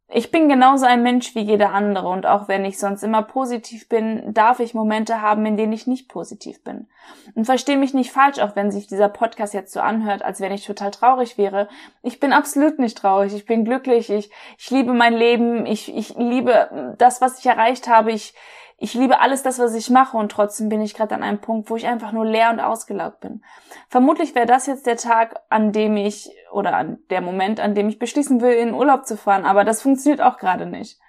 ich 0.09 0.31
bin 0.31 0.47
genauso 0.47 0.85
ein 0.85 1.03
Mensch 1.03 1.35
wie 1.35 1.41
jeder 1.41 1.73
andere 1.73 2.07
und 2.07 2.25
auch 2.25 2.47
wenn 2.47 2.63
ich 2.63 2.79
sonst 2.79 3.03
immer 3.03 3.23
positiv 3.23 3.89
bin, 3.89 4.33
darf 4.33 4.61
ich 4.61 4.73
Momente 4.73 5.21
haben, 5.21 5.45
in 5.45 5.57
denen 5.57 5.73
ich 5.73 5.85
nicht 5.85 6.07
positiv 6.07 6.63
bin. 6.63 6.87
Und 7.35 7.43
verstehe 7.43 7.77
mich 7.77 7.93
nicht 7.93 8.11
falsch, 8.13 8.39
auch 8.39 8.55
wenn 8.55 8.71
sich 8.71 8.87
dieser 8.87 9.09
Podcast 9.09 9.53
jetzt 9.53 9.73
so 9.73 9.81
anhört, 9.81 10.23
als 10.23 10.39
wenn 10.39 10.53
ich 10.53 10.65
total 10.65 10.91
traurig 10.91 11.37
wäre. 11.37 11.67
Ich 12.03 12.21
bin 12.21 12.31
absolut 12.31 12.79
nicht 12.79 12.97
traurig, 12.97 13.33
ich 13.33 13.45
bin 13.45 13.65
glücklich, 13.65 14.09
ich, 14.09 14.31
ich 14.57 14.69
liebe 14.71 14.93
mein 14.93 15.13
Leben, 15.13 15.65
ich, 15.65 15.93
ich 15.93 16.15
liebe 16.15 16.95
das, 16.97 17.19
was 17.19 17.39
ich 17.39 17.45
erreicht 17.45 17.89
habe, 17.89 18.13
ich, 18.13 18.33
ich 18.79 18.93
liebe 18.93 19.19
alles 19.19 19.41
das, 19.41 19.57
was 19.57 19.73
ich 19.73 19.89
mache 19.89 20.15
und 20.15 20.31
trotzdem 20.31 20.69
bin 20.69 20.81
ich 20.81 20.93
gerade 20.93 21.15
an 21.15 21.23
einem 21.23 21.41
Punkt, 21.41 21.69
wo 21.69 21.75
ich 21.75 21.87
einfach 21.87 22.11
nur 22.11 22.25
leer 22.25 22.51
und 22.51 22.59
ausgelaugt 22.59 23.21
bin. 23.21 23.43
Vermutlich 23.89 24.35
wäre 24.35 24.45
das 24.45 24.67
jetzt 24.67 24.85
der 24.85 24.97
Tag, 24.97 25.41
an 25.49 25.71
dem 25.71 25.97
ich 25.97 26.29
oder 26.51 26.75
an 26.75 26.99
der 27.09 27.21
Moment, 27.21 27.59
an 27.59 27.73
dem 27.73 27.89
ich 27.89 27.97
beschließen 27.97 28.39
will, 28.39 28.53
in 28.53 28.75
Urlaub 28.75 29.07
zu 29.07 29.17
fahren, 29.17 29.45
aber 29.45 29.63
das 29.63 29.81
funktioniert 29.81 30.21
auch 30.21 30.37
gerade 30.37 30.67
nicht. 30.67 30.99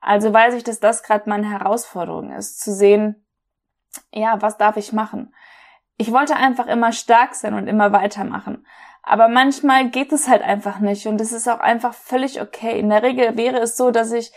Also 0.00 0.32
weiß 0.32 0.54
ich, 0.54 0.64
dass 0.64 0.80
das 0.80 1.02
gerade 1.02 1.28
meine 1.28 1.50
Herausforderung 1.50 2.32
ist, 2.32 2.60
zu 2.60 2.72
sehen, 2.72 3.26
ja, 4.10 4.40
was 4.40 4.56
darf 4.56 4.76
ich 4.78 4.92
machen? 4.92 5.34
Ich 5.98 6.12
wollte 6.12 6.36
einfach 6.36 6.66
immer 6.66 6.92
stark 6.92 7.34
sein 7.34 7.54
und 7.54 7.68
immer 7.68 7.92
weitermachen. 7.92 8.66
Aber 9.02 9.28
manchmal 9.28 9.88
geht 9.90 10.12
es 10.12 10.28
halt 10.28 10.42
einfach 10.42 10.80
nicht 10.80 11.06
und 11.06 11.20
es 11.20 11.32
ist 11.32 11.48
auch 11.48 11.60
einfach 11.60 11.94
völlig 11.94 12.40
okay. 12.40 12.78
In 12.78 12.88
der 12.88 13.02
Regel 13.02 13.36
wäre 13.36 13.58
es 13.58 13.76
so, 13.76 13.90
dass 13.90 14.12
ich, 14.12 14.32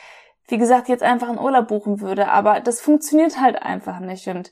wie 0.50 0.58
gesagt, 0.58 0.90
jetzt 0.90 1.04
einfach 1.04 1.30
einen 1.30 1.40
Urlaub 1.40 1.68
buchen 1.68 2.02
würde, 2.02 2.30
aber 2.30 2.60
das 2.60 2.82
funktioniert 2.82 3.40
halt 3.40 3.62
einfach 3.62 4.00
nicht 4.00 4.28
und 4.28 4.52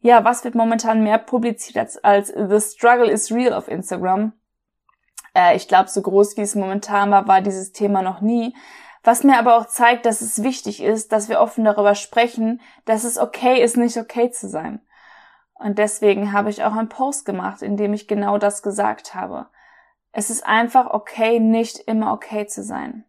ja, 0.00 0.22
was 0.22 0.44
wird 0.44 0.54
momentan 0.54 1.02
mehr 1.02 1.16
publiziert 1.16 1.78
als, 1.78 1.96
als 2.04 2.28
The 2.28 2.60
Struggle 2.60 3.10
is 3.10 3.32
Real 3.32 3.54
auf 3.54 3.68
Instagram? 3.68 4.34
Äh, 5.34 5.56
ich 5.56 5.66
glaube, 5.66 5.88
so 5.88 6.02
groß 6.02 6.36
wie 6.36 6.42
es 6.42 6.54
momentan 6.54 7.10
war, 7.10 7.26
war 7.26 7.40
dieses 7.40 7.72
Thema 7.72 8.02
noch 8.02 8.20
nie. 8.20 8.54
Was 9.02 9.24
mir 9.24 9.38
aber 9.38 9.56
auch 9.56 9.66
zeigt, 9.66 10.04
dass 10.04 10.20
es 10.20 10.42
wichtig 10.42 10.82
ist, 10.82 11.12
dass 11.12 11.30
wir 11.30 11.40
offen 11.40 11.64
darüber 11.64 11.94
sprechen, 11.94 12.60
dass 12.84 13.04
es 13.04 13.16
okay 13.16 13.62
ist, 13.62 13.78
nicht 13.78 13.96
okay 13.96 14.30
zu 14.30 14.46
sein. 14.46 14.82
Und 15.54 15.78
deswegen 15.78 16.32
habe 16.32 16.50
ich 16.50 16.64
auch 16.64 16.74
einen 16.74 16.90
Post 16.90 17.24
gemacht, 17.24 17.62
in 17.62 17.78
dem 17.78 17.94
ich 17.94 18.06
genau 18.06 18.36
das 18.36 18.62
gesagt 18.62 19.14
habe. 19.14 19.46
Es 20.12 20.28
ist 20.28 20.46
einfach 20.46 20.90
okay, 20.90 21.40
nicht 21.40 21.78
immer 21.78 22.12
okay 22.12 22.46
zu 22.46 22.62
sein. 22.62 23.06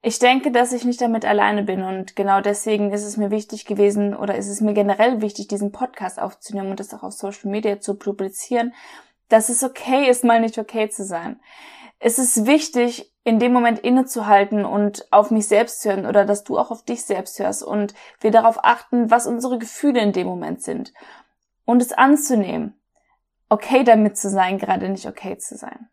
Ich 0.00 0.20
denke, 0.20 0.52
dass 0.52 0.72
ich 0.72 0.84
nicht 0.84 1.00
damit 1.00 1.24
alleine 1.24 1.64
bin 1.64 1.82
und 1.82 2.14
genau 2.14 2.40
deswegen 2.40 2.92
ist 2.92 3.04
es 3.04 3.16
mir 3.16 3.32
wichtig 3.32 3.64
gewesen 3.64 4.14
oder 4.14 4.36
ist 4.36 4.48
es 4.48 4.60
mir 4.60 4.72
generell 4.72 5.20
wichtig, 5.20 5.48
diesen 5.48 5.72
Podcast 5.72 6.20
aufzunehmen 6.20 6.70
und 6.70 6.78
das 6.78 6.94
auch 6.94 7.02
auf 7.02 7.14
Social 7.14 7.50
Media 7.50 7.80
zu 7.80 7.94
publizieren, 7.94 8.74
dass 9.28 9.48
es 9.48 9.64
okay 9.64 10.08
ist, 10.08 10.22
mal 10.22 10.40
nicht 10.40 10.56
okay 10.58 10.88
zu 10.88 11.04
sein. 11.04 11.40
Es 11.98 12.18
ist 12.18 12.46
wichtig, 12.46 13.12
in 13.24 13.40
dem 13.40 13.52
Moment 13.52 13.80
innezuhalten 13.80 14.64
und 14.64 15.12
auf 15.12 15.32
mich 15.32 15.48
selbst 15.48 15.82
zu 15.82 15.90
hören 15.90 16.06
oder 16.06 16.24
dass 16.24 16.44
du 16.44 16.56
auch 16.58 16.70
auf 16.70 16.84
dich 16.84 17.04
selbst 17.04 17.38
hörst 17.40 17.64
und 17.64 17.92
wir 18.20 18.30
darauf 18.30 18.64
achten, 18.64 19.10
was 19.10 19.26
unsere 19.26 19.58
Gefühle 19.58 20.00
in 20.00 20.12
dem 20.12 20.28
Moment 20.28 20.62
sind 20.62 20.94
und 21.64 21.82
es 21.82 21.92
anzunehmen, 21.92 22.80
okay 23.48 23.82
damit 23.82 24.16
zu 24.16 24.30
sein, 24.30 24.58
gerade 24.58 24.88
nicht 24.88 25.06
okay 25.06 25.36
zu 25.38 25.56
sein. 25.56 25.90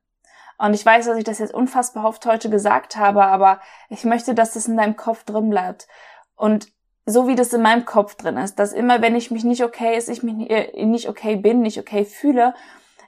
Und 0.57 0.73
ich 0.73 0.85
weiß, 0.85 1.05
dass 1.05 1.17
ich 1.17 1.23
das 1.23 1.39
jetzt 1.39 1.53
unfassbar 1.53 2.05
oft 2.05 2.25
heute 2.25 2.49
gesagt 2.49 2.95
habe, 2.95 3.25
aber 3.25 3.59
ich 3.89 4.05
möchte, 4.05 4.33
dass 4.33 4.53
das 4.53 4.67
in 4.67 4.77
deinem 4.77 4.95
Kopf 4.95 5.23
drin 5.23 5.49
bleibt. 5.49 5.87
Und 6.35 6.69
so 7.05 7.27
wie 7.27 7.35
das 7.35 7.53
in 7.53 7.61
meinem 7.61 7.85
Kopf 7.85 8.15
drin 8.15 8.37
ist, 8.37 8.57
dass 8.57 8.73
immer, 8.73 9.01
wenn 9.01 9.15
ich 9.15 9.31
mich 9.31 9.43
nicht 9.43 9.63
okay 9.63 9.97
ist, 9.97 10.09
ich 10.09 10.23
mich 10.23 10.49
äh, 10.49 10.85
nicht 10.85 11.07
okay 11.07 11.35
bin, 11.35 11.61
nicht 11.61 11.79
okay 11.79 12.05
fühle, 12.05 12.53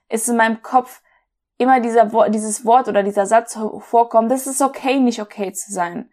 ist 0.10 0.30
in 0.30 0.38
meinem 0.38 0.62
Kopf 0.62 1.01
immer 1.58 1.80
dieser, 1.80 2.06
dieses 2.30 2.66
Wort 2.66 2.88
oder 2.88 3.01
dieser 3.01 3.25
Satz 3.25 3.58
vorkommen, 3.80 4.30
das 4.30 4.46
ist 4.46 4.62
okay, 4.62 5.00
nicht 5.00 5.22
okay 5.22 5.51
zu 5.51 5.72
sein. 5.72 6.12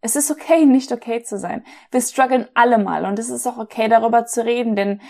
Es 0.00 0.16
ist 0.16 0.30
okay, 0.30 0.64
nicht 0.64 0.92
okay 0.92 1.22
zu 1.22 1.38
sein. 1.38 1.64
Wir 1.90 2.00
strugglen 2.00 2.48
alle 2.54 2.78
mal 2.78 3.04
und 3.04 3.18
es 3.18 3.28
ist 3.28 3.46
auch 3.46 3.58
okay, 3.58 3.88
darüber 3.88 4.24
zu 4.24 4.44
reden, 4.44 4.76
denn 4.76 5.00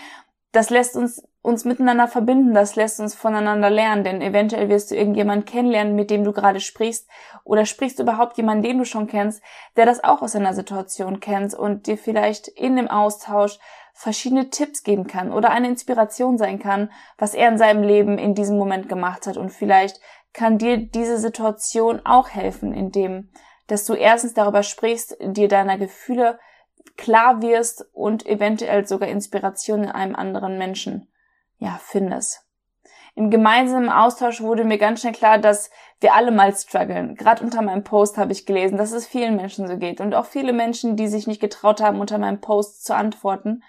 das 0.51 0.69
lässt 0.69 0.95
uns 0.95 1.21
uns 1.47 1.63
miteinander 1.63 2.09
verbinden, 2.09 2.53
das 2.53 2.75
lässt 2.75 2.99
uns 2.99 3.15
voneinander 3.15 3.69
lernen, 3.69 4.03
denn 4.03 4.21
eventuell 4.21 4.67
wirst 4.67 4.91
du 4.91 4.95
irgendjemanden 4.95 5.45
kennenlernen, 5.45 5.95
mit 5.95 6.09
dem 6.09 6.25
du 6.25 6.33
gerade 6.33 6.59
sprichst, 6.59 7.09
oder 7.45 7.65
sprichst 7.65 7.99
du 7.99 8.03
überhaupt 8.03 8.35
jemanden, 8.35 8.63
den 8.63 8.77
du 8.79 8.83
schon 8.83 9.07
kennst, 9.07 9.41
der 9.77 9.85
das 9.85 10.03
auch 10.03 10.21
aus 10.21 10.35
einer 10.35 10.53
Situation 10.53 11.21
kennt 11.21 11.53
und 11.53 11.87
dir 11.87 11.97
vielleicht 11.97 12.49
in 12.49 12.75
dem 12.75 12.89
Austausch 12.89 13.59
verschiedene 13.93 14.49
Tipps 14.49 14.83
geben 14.83 15.07
kann 15.07 15.31
oder 15.31 15.49
eine 15.49 15.69
Inspiration 15.69 16.37
sein 16.37 16.59
kann, 16.59 16.91
was 17.17 17.33
er 17.33 17.47
in 17.47 17.57
seinem 17.57 17.81
Leben 17.81 18.17
in 18.17 18.35
diesem 18.35 18.57
Moment 18.57 18.89
gemacht 18.89 19.25
hat. 19.25 19.37
Und 19.37 19.51
vielleicht 19.51 20.01
kann 20.33 20.57
dir 20.57 20.75
diese 20.77 21.17
Situation 21.17 22.01
auch 22.03 22.29
helfen, 22.29 22.73
indem 22.73 23.31
dass 23.67 23.85
du 23.85 23.93
erstens 23.93 24.33
darüber 24.33 24.63
sprichst, 24.63 25.17
dir 25.19 25.47
deiner 25.47 25.77
Gefühle 25.77 26.39
klar 26.95 27.41
wirst 27.41 27.85
und 27.93 28.25
eventuell 28.25 28.87
sogar 28.87 29.09
Inspiration 29.09 29.83
in 29.83 29.91
einem 29.91 30.15
anderen 30.15 30.57
Menschen, 30.57 31.07
ja, 31.57 31.79
findest. 31.83 32.47
Im 33.17 33.31
gemeinsamen 33.31 33.89
Austausch 33.89 34.41
wurde 34.41 34.63
mir 34.63 34.77
ganz 34.77 35.01
schnell 35.01 35.13
klar, 35.13 35.39
dass 35.39 35.71
wir 35.99 36.13
alle 36.13 36.29
mal 36.29 36.55
strugglen. 36.55 37.15
Gerade 37.15 37.43
unter 37.43 37.63
meinem 37.63 37.83
Post 37.83 38.17
habe 38.19 38.31
ich 38.31 38.45
gelesen, 38.45 38.77
dass 38.77 38.91
es 38.91 39.07
vielen 39.07 39.35
Menschen 39.35 39.67
so 39.67 39.77
geht 39.77 39.99
und 39.99 40.13
auch 40.13 40.27
viele 40.27 40.53
Menschen, 40.53 40.95
die 40.95 41.07
sich 41.07 41.25
nicht 41.25 41.41
getraut 41.41 41.81
haben, 41.81 41.99
unter 41.99 42.19
meinem 42.19 42.41
Post 42.41 42.85
zu 42.85 42.95
antworten. 42.95 43.63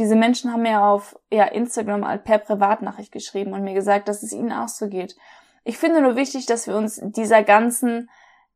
Diese 0.00 0.16
Menschen 0.16 0.52
haben 0.52 0.62
mir 0.62 0.82
auf 0.82 1.16
ja, 1.30 1.44
Instagram 1.44 2.04
per 2.24 2.38
Privatnachricht 2.38 3.12
geschrieben 3.12 3.52
und 3.52 3.62
mir 3.62 3.74
gesagt, 3.74 4.08
dass 4.08 4.24
es 4.24 4.32
ihnen 4.32 4.50
auch 4.50 4.66
so 4.66 4.88
geht. 4.88 5.14
Ich 5.62 5.78
finde 5.78 6.00
nur 6.02 6.16
wichtig, 6.16 6.46
dass 6.46 6.66
wir 6.66 6.74
uns 6.74 7.00
dieser 7.00 7.44
ganzen 7.44 8.10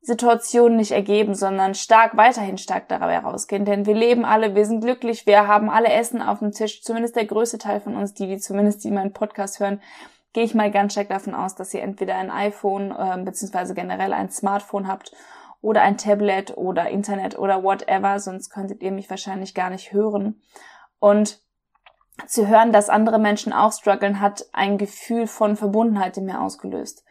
Situationen 0.04 0.76
nicht 0.76 0.92
ergeben, 0.92 1.34
sondern 1.34 1.74
stark 1.74 2.14
weiterhin 2.14 2.58
stark 2.58 2.88
dabei 2.88 3.18
rausgehen. 3.18 3.64
Denn 3.64 3.86
wir 3.86 3.94
leben 3.94 4.26
alle, 4.26 4.54
wir 4.54 4.66
sind 4.66 4.82
glücklich, 4.82 5.26
wir 5.26 5.48
haben 5.48 5.70
alle 5.70 5.90
Essen 5.90 6.20
auf 6.20 6.40
dem 6.40 6.52
Tisch, 6.52 6.82
zumindest 6.82 7.16
der 7.16 7.24
größte 7.24 7.56
Teil 7.56 7.80
von 7.80 7.96
uns, 7.96 8.12
die, 8.12 8.26
die 8.26 8.36
zumindest 8.36 8.84
die 8.84 8.90
meinen 8.90 9.14
Podcast 9.14 9.60
hören, 9.60 9.80
gehe 10.34 10.44
ich 10.44 10.54
mal 10.54 10.70
ganz 10.70 10.92
stark 10.92 11.08
davon 11.08 11.34
aus, 11.34 11.54
dass 11.54 11.72
ihr 11.72 11.80
entweder 11.80 12.16
ein 12.16 12.30
iPhone 12.30 12.90
äh, 12.90 13.16
beziehungsweise 13.24 13.72
generell 13.72 14.12
ein 14.12 14.28
Smartphone 14.28 14.88
habt 14.88 15.12
oder 15.62 15.80
ein 15.80 15.96
Tablet 15.96 16.54
oder 16.54 16.90
Internet 16.90 17.38
oder 17.38 17.62
whatever, 17.62 18.20
sonst 18.20 18.50
könntet 18.50 18.82
ihr 18.82 18.92
mich 18.92 19.08
wahrscheinlich 19.08 19.54
gar 19.54 19.70
nicht 19.70 19.94
hören. 19.94 20.42
Und 20.98 21.40
zu 22.26 22.46
hören, 22.46 22.72
dass 22.72 22.90
andere 22.90 23.18
Menschen 23.18 23.54
auch 23.54 23.72
strugglen, 23.72 24.20
hat 24.20 24.44
ein 24.52 24.76
Gefühl 24.76 25.26
von 25.26 25.56
Verbundenheit 25.56 26.18
in 26.18 26.26
mir 26.26 26.42
ausgelöst 26.42 27.04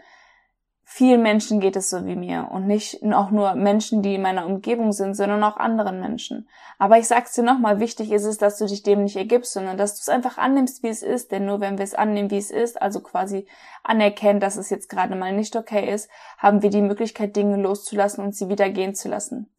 vielen 0.96 1.24
Menschen 1.24 1.60
geht 1.60 1.76
es 1.76 1.90
so 1.90 2.06
wie 2.06 2.16
mir 2.16 2.50
und 2.52 2.68
nicht 2.68 3.02
auch 3.14 3.32
nur 3.32 3.56
Menschen, 3.56 4.04
die 4.04 4.14
in 4.14 4.22
meiner 4.22 4.46
Umgebung 4.46 4.92
sind, 4.92 5.16
sondern 5.16 5.44
auch 5.44 5.58
anderen 5.58 6.00
Menschen. 6.00 6.48
Aber 6.78 7.00
ich 7.00 7.08
sag's 7.08 7.34
dir 7.34 7.42
nochmal, 7.42 7.80
wichtig 7.80 8.12
ist 8.12 8.26
es, 8.26 8.38
dass 8.38 8.60
du 8.60 8.68
dich 8.68 8.84
dem 8.84 9.04
nicht 9.04 9.16
ergibst, 9.16 9.54
sondern 9.54 9.76
dass 9.76 9.96
du 9.96 10.02
es 10.02 10.10
einfach 10.10 10.38
annimmst, 10.38 10.84
wie 10.84 10.90
es 10.90 11.02
ist, 11.02 11.32
denn 11.32 11.48
nur 11.48 11.62
wenn 11.62 11.80
wir 11.80 11.84
es 11.84 11.96
annehmen, 11.96 12.30
wie 12.30 12.38
es 12.38 12.52
ist, 12.52 12.80
also 12.80 13.00
quasi 13.00 13.48
anerkennen, 13.82 14.40
dass 14.40 14.56
es 14.56 14.70
jetzt 14.70 14.88
gerade 14.88 15.16
mal 15.16 15.34
nicht 15.34 15.56
okay 15.56 15.92
ist, 15.92 16.12
haben 16.38 16.62
wir 16.62 16.70
die 16.70 16.84
Möglichkeit, 16.84 17.36
Dinge 17.36 17.58
loszulassen 17.58 18.24
und 18.24 18.36
sie 18.36 18.50
wieder 18.50 18.70
gehen 18.70 18.94
zu 18.94 19.10
lassen. 19.10 19.52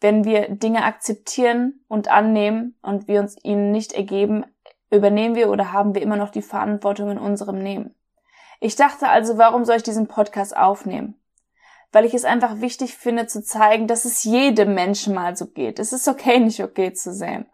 Wenn 0.00 0.24
wir 0.24 0.48
Dinge 0.48 0.84
akzeptieren 0.84 1.84
und 1.86 2.08
annehmen 2.08 2.78
und 2.80 3.08
wir 3.08 3.20
uns 3.20 3.36
ihnen 3.42 3.72
nicht 3.72 3.92
ergeben, 3.92 4.46
übernehmen 4.90 5.34
wir 5.34 5.50
oder 5.50 5.70
haben 5.74 5.94
wir 5.94 6.00
immer 6.00 6.16
noch 6.16 6.30
die 6.30 6.40
Verantwortung 6.40 7.10
in 7.10 7.18
unserem 7.18 7.58
Nehmen. 7.58 7.94
Ich 8.60 8.76
dachte 8.76 9.08
also, 9.08 9.38
warum 9.38 9.64
soll 9.64 9.76
ich 9.76 9.82
diesen 9.82 10.08
Podcast 10.08 10.56
aufnehmen? 10.56 11.20
Weil 11.92 12.04
ich 12.04 12.14
es 12.14 12.24
einfach 12.24 12.60
wichtig 12.60 12.96
finde 12.96 13.26
zu 13.26 13.42
zeigen, 13.42 13.86
dass 13.86 14.04
es 14.04 14.24
jedem 14.24 14.74
Menschen 14.74 15.14
mal 15.14 15.36
so 15.36 15.46
geht. 15.46 15.78
Es 15.78 15.92
ist 15.92 16.08
okay, 16.08 16.38
nicht 16.40 16.62
okay 16.62 16.92
zu 16.92 17.12
sein. 17.12 17.46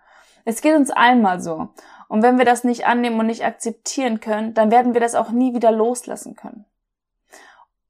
Es 0.45 0.63
geht 0.63 0.75
uns 0.75 0.91
allen 0.91 1.23
mal 1.23 1.41
so. 1.41 1.69
Und 2.09 2.23
wenn 2.23 2.39
wir 2.39 2.45
das 2.45 2.65
nicht 2.65 2.87
annehmen 2.87 3.21
und 3.21 3.27
nicht 3.27 3.45
akzeptieren 3.45 4.21
können, 4.21 4.55
dann 4.55 4.71
werden 4.71 4.95
wir 4.95 5.01
das 5.01 5.15
auch 5.15 5.31
nie 5.31 5.55
wieder 5.55 5.71
loslassen 5.71 6.35
können. 6.35 6.65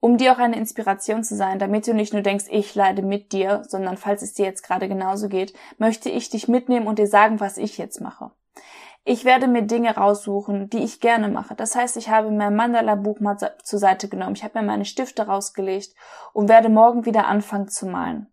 Um 0.01 0.17
dir 0.17 0.33
auch 0.33 0.39
eine 0.39 0.57
Inspiration 0.57 1.23
zu 1.23 1.37
sein, 1.37 1.59
damit 1.59 1.87
du 1.87 1.95
nicht 1.95 2.15
nur 2.15 2.23
denkst, 2.23 2.47
ich 2.51 2.75
leide 2.75 3.03
mit 3.03 3.33
dir, 3.33 3.63
sondern 3.69 3.99
falls 3.99 4.23
es 4.23 4.33
dir 4.33 4.47
jetzt 4.47 4.63
gerade 4.63 4.89
genauso 4.89 5.29
geht, 5.29 5.55
möchte 5.79 6.09
ich 6.09 6.31
dich 6.31 6.49
mitnehmen 6.49 6.87
und 6.87 6.99
dir 6.99 7.07
sagen, 7.07 7.39
was 7.39 7.59
ich 7.59 7.77
jetzt 7.77 8.01
mache. 8.01 8.31
Ich 9.05 9.25
werde 9.25 9.49
mir 9.49 9.63
Dinge 9.63 9.97
raussuchen, 9.97 10.69
die 10.69 10.85
ich 10.85 11.01
gerne 11.01 11.29
mache. 11.29 11.55
Das 11.55 11.75
heißt, 11.75 11.97
ich 11.97 12.11
habe 12.11 12.31
mein 12.31 12.55
Mandala-Buch 12.55 13.21
mal 13.21 13.39
zur 13.63 13.79
Seite 13.79 14.09
genommen. 14.09 14.35
Ich 14.35 14.45
habe 14.45 14.61
mir 14.61 14.67
meine 14.67 14.85
Stifte 14.85 15.27
rausgelegt 15.27 15.95
und 16.33 16.49
werde 16.49 16.69
morgen 16.69 17.07
wieder 17.07 17.27
anfangen 17.27 17.69
zu 17.69 17.87
malen. 17.87 18.31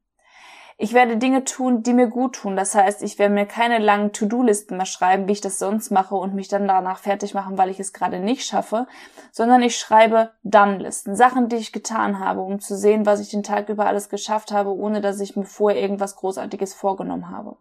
Ich 0.79 0.93
werde 0.93 1.17
Dinge 1.17 1.43
tun, 1.43 1.81
die 1.81 1.93
mir 1.93 2.05
gut 2.05 2.35
tun. 2.35 2.55
Das 2.55 2.75
heißt, 2.75 3.01
ich 3.01 3.17
werde 3.17 3.33
mir 3.33 3.47
keine 3.47 3.79
langen 3.79 4.13
To-Do-Listen 4.13 4.77
mehr 4.77 4.85
schreiben, 4.85 5.27
wie 5.27 5.31
ich 5.31 5.41
das 5.41 5.57
sonst 5.57 5.89
mache 5.89 6.13
und 6.13 6.35
mich 6.35 6.49
dann 6.49 6.67
danach 6.67 6.99
fertig 6.99 7.33
machen, 7.33 7.57
weil 7.57 7.71
ich 7.71 7.79
es 7.79 7.93
gerade 7.93 8.19
nicht 8.19 8.45
schaffe, 8.45 8.85
sondern 9.31 9.63
ich 9.63 9.75
schreibe 9.75 10.33
Done-Listen, 10.43 11.15
Sachen, 11.15 11.49
die 11.49 11.55
ich 11.55 11.71
getan 11.71 12.19
habe, 12.19 12.41
um 12.41 12.59
zu 12.59 12.77
sehen, 12.77 13.07
was 13.07 13.19
ich 13.19 13.29
den 13.29 13.41
Tag 13.41 13.69
über 13.69 13.87
alles 13.87 14.09
geschafft 14.09 14.51
habe, 14.51 14.69
ohne 14.69 15.01
dass 15.01 15.19
ich 15.19 15.35
mir 15.35 15.45
vorher 15.45 15.81
irgendwas 15.81 16.15
Großartiges 16.15 16.75
vorgenommen 16.75 17.31
habe. 17.31 17.57